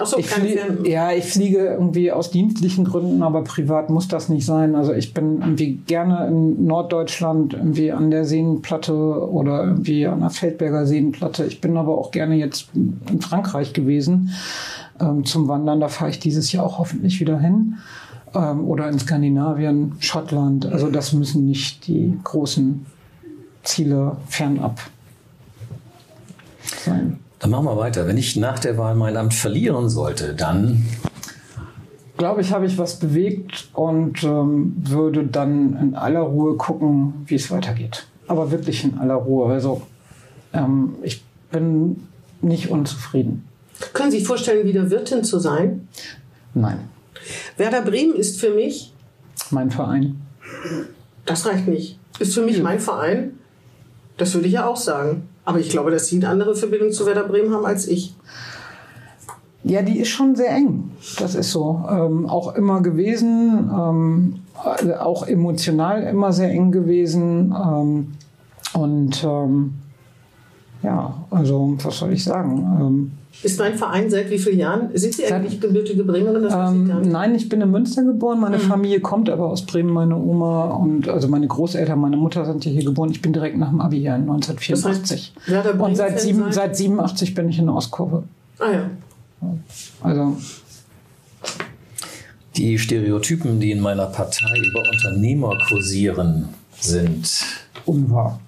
[0.00, 4.08] Achso, Ich keine flie Fern ja, ich fliege irgendwie aus dienstlichen Gründen, aber privat muss
[4.08, 4.74] das nicht sein.
[4.74, 10.30] Also ich bin irgendwie gerne in Norddeutschland, irgendwie an der Seenplatte oder irgendwie an der
[10.30, 11.44] Feldberger Seenplatte.
[11.44, 14.30] Ich bin aber auch gerne jetzt in Frankreich gewesen
[15.00, 15.80] ähm, zum Wandern.
[15.80, 17.76] Da fahre ich dieses Jahr auch hoffentlich wieder hin.
[18.34, 20.66] Ähm, oder in Skandinavien, Schottland.
[20.66, 22.86] Also das müssen nicht die großen
[23.62, 24.80] Ziele fernab
[26.62, 27.18] sein.
[27.40, 28.06] Dann machen wir weiter.
[28.06, 30.86] Wenn ich nach der Wahl mein Amt verlieren sollte, dann
[32.18, 37.36] glaube ich, habe ich was bewegt und ähm, würde dann in aller Ruhe gucken, wie
[37.36, 38.06] es weitergeht.
[38.26, 39.50] Aber wirklich in aller Ruhe.
[39.52, 39.82] Also
[40.52, 42.06] ähm, ich bin
[42.42, 43.48] nicht unzufrieden.
[43.94, 45.88] Können Sie sich vorstellen, wieder Wirtin zu sein?
[46.52, 46.80] Nein,
[47.56, 48.92] Werder Bremen ist für mich,
[49.50, 50.20] mein Verein.
[51.24, 53.38] das reicht nicht, ist für mich mein Verein.
[54.18, 55.29] Das würde ich ja auch sagen.
[55.50, 58.14] Aber ich glaube, dass Sie eine andere Verbindung zu Werder Bremen haben als ich.
[59.64, 60.92] Ja, die ist schon sehr eng.
[61.18, 61.82] Das ist so.
[61.90, 64.34] Ähm, auch immer gewesen, ähm,
[64.64, 67.52] also auch emotional immer sehr eng gewesen.
[67.52, 68.12] Ähm,
[68.74, 69.74] und ähm,
[70.82, 72.58] ja, also was soll ich sagen?
[72.80, 73.10] Ähm,
[73.42, 74.88] Ist mein Verein seit wie vielen Jahren?
[74.94, 76.46] Sind Sie Seit- eigentlich gebürtige Bremerin?
[76.46, 77.10] Ich Ähm, nicht.
[77.12, 78.40] nein, ich bin in Münster geboren.
[78.40, 79.92] Meine Familie kommt aber aus Bremen.
[79.92, 83.10] Meine Oma und also meine Großeltern, meine Mutter sind ja hier geboren.
[83.10, 85.34] Ich bin direkt nach dem Abi hier in 1984.
[85.46, 88.24] Das heißt, und seit, sieben, seit 87 bin ich in der Ostkurve.
[88.58, 88.90] Ah ja.
[90.02, 90.36] Also
[92.56, 97.28] die Stereotypen, die in meiner Partei über Unternehmer kursieren, sind
[97.86, 98.40] unwahr.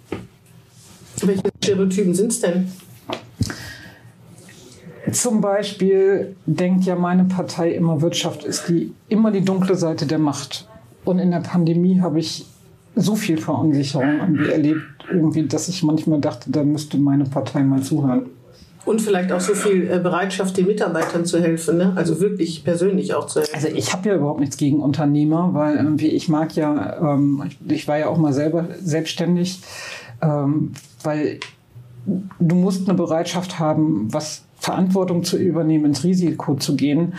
[1.20, 2.68] Welche Stereotypen sind es denn?
[5.12, 10.18] Zum Beispiel denkt ja meine Partei immer, Wirtschaft ist die, immer die dunkle Seite der
[10.18, 10.68] Macht.
[11.04, 12.46] Und in der Pandemie habe ich
[12.94, 17.82] so viel Verunsicherung irgendwie erlebt, irgendwie, dass ich manchmal dachte, da müsste meine Partei mal
[17.82, 18.26] zuhören.
[18.84, 21.92] Und vielleicht auch so viel äh, Bereitschaft, den Mitarbeitern zu helfen, ne?
[21.94, 23.54] also wirklich persönlich auch zu helfen.
[23.54, 27.58] Also ich habe ja überhaupt nichts gegen Unternehmer, weil irgendwie ich mag ja, ähm, ich,
[27.72, 29.60] ich war ja auch mal selber selbstständig,
[30.23, 31.41] ähm, weil
[32.07, 37.14] du musst eine Bereitschaft haben, was Verantwortung zu übernehmen, ins Risiko zu gehen.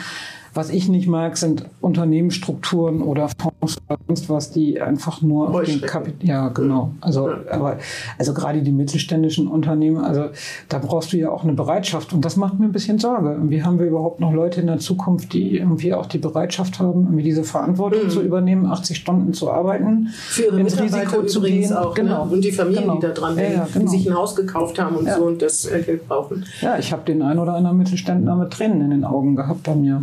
[0.54, 5.64] Was ich nicht mag, sind Unternehmensstrukturen oder Fonds oder sonst was, die einfach nur auf
[5.64, 5.82] den.
[5.82, 6.28] Kapital.
[6.28, 6.91] Ja, genau.
[7.01, 7.78] Also, aber,
[8.20, 10.26] also gerade die mittelständischen Unternehmen, also
[10.70, 12.14] da brauchst du ja auch eine Bereitschaft.
[12.14, 13.32] Und das macht mir ein bisschen Sorge.
[13.32, 17.04] Irgendwie haben wir überhaupt noch Leute in der Zukunft, die irgendwie auch die Bereitschaft haben,
[17.06, 20.08] irgendwie diese Verantwortung zu übernehmen, 80 Stunden zu arbeiten, Mhm.
[20.08, 21.74] Für ihre ins Risiko zu gehen.
[21.74, 21.93] auch.
[21.93, 22.26] Genau.
[22.26, 22.32] Ne?
[22.34, 22.95] Und die Familien, Genau.
[22.95, 23.91] die da dran ja, hängen, ja, genau.
[23.91, 25.18] die sich ein Haus gekauft haben und Ja.
[25.18, 26.45] so und das äh, Geld brauchen.
[26.62, 29.76] Ja, ich habe den einen oder anderen Mittelständler mit Tränen in den Augen gehabt bei
[29.76, 30.01] mir.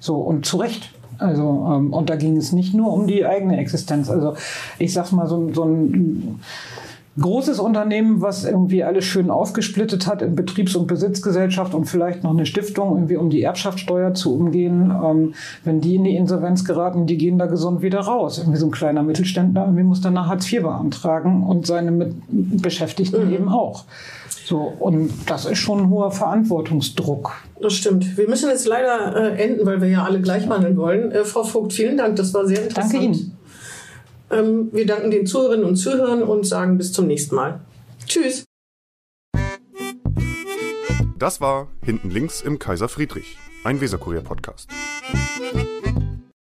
[0.00, 0.90] So, und zu Recht.
[1.18, 4.10] Also, ähm, und da ging es nicht nur um die eigene Existenz.
[4.10, 4.34] Also,
[4.78, 6.40] ich sag's mal, so, so ein
[7.20, 12.30] großes Unternehmen, was irgendwie alles schön aufgesplittet hat in Betriebs- und Besitzgesellschaft und vielleicht noch
[12.30, 14.90] eine Stiftung, irgendwie um die Erbschaftssteuer zu umgehen.
[14.90, 18.38] Ähm, wenn die in die Insolvenz geraten, die gehen da gesund wieder raus.
[18.38, 22.14] Irgendwie so ein kleiner Mittelständler, irgendwie muss dann nach Hartz IV beantragen und seine mit
[22.28, 23.84] Beschäftigten eben auch.
[24.46, 27.32] So, und das ist schon ein hoher Verantwortungsdruck.
[27.60, 28.16] Das stimmt.
[28.16, 31.10] Wir müssen jetzt leider äh, enden, weil wir ja alle gleich behandeln wollen.
[31.10, 32.14] Äh, Frau Vogt, vielen Dank.
[32.14, 32.94] Das war sehr interessant.
[32.94, 33.35] Danke Ihnen.
[34.30, 37.60] Ähm, wir danken den Zuhörerinnen und Zuhörern und sagen bis zum nächsten Mal.
[38.06, 38.44] Tschüss.
[41.18, 44.68] Das war Hinten links im Kaiser Friedrich, ein Weserkurier-Podcast.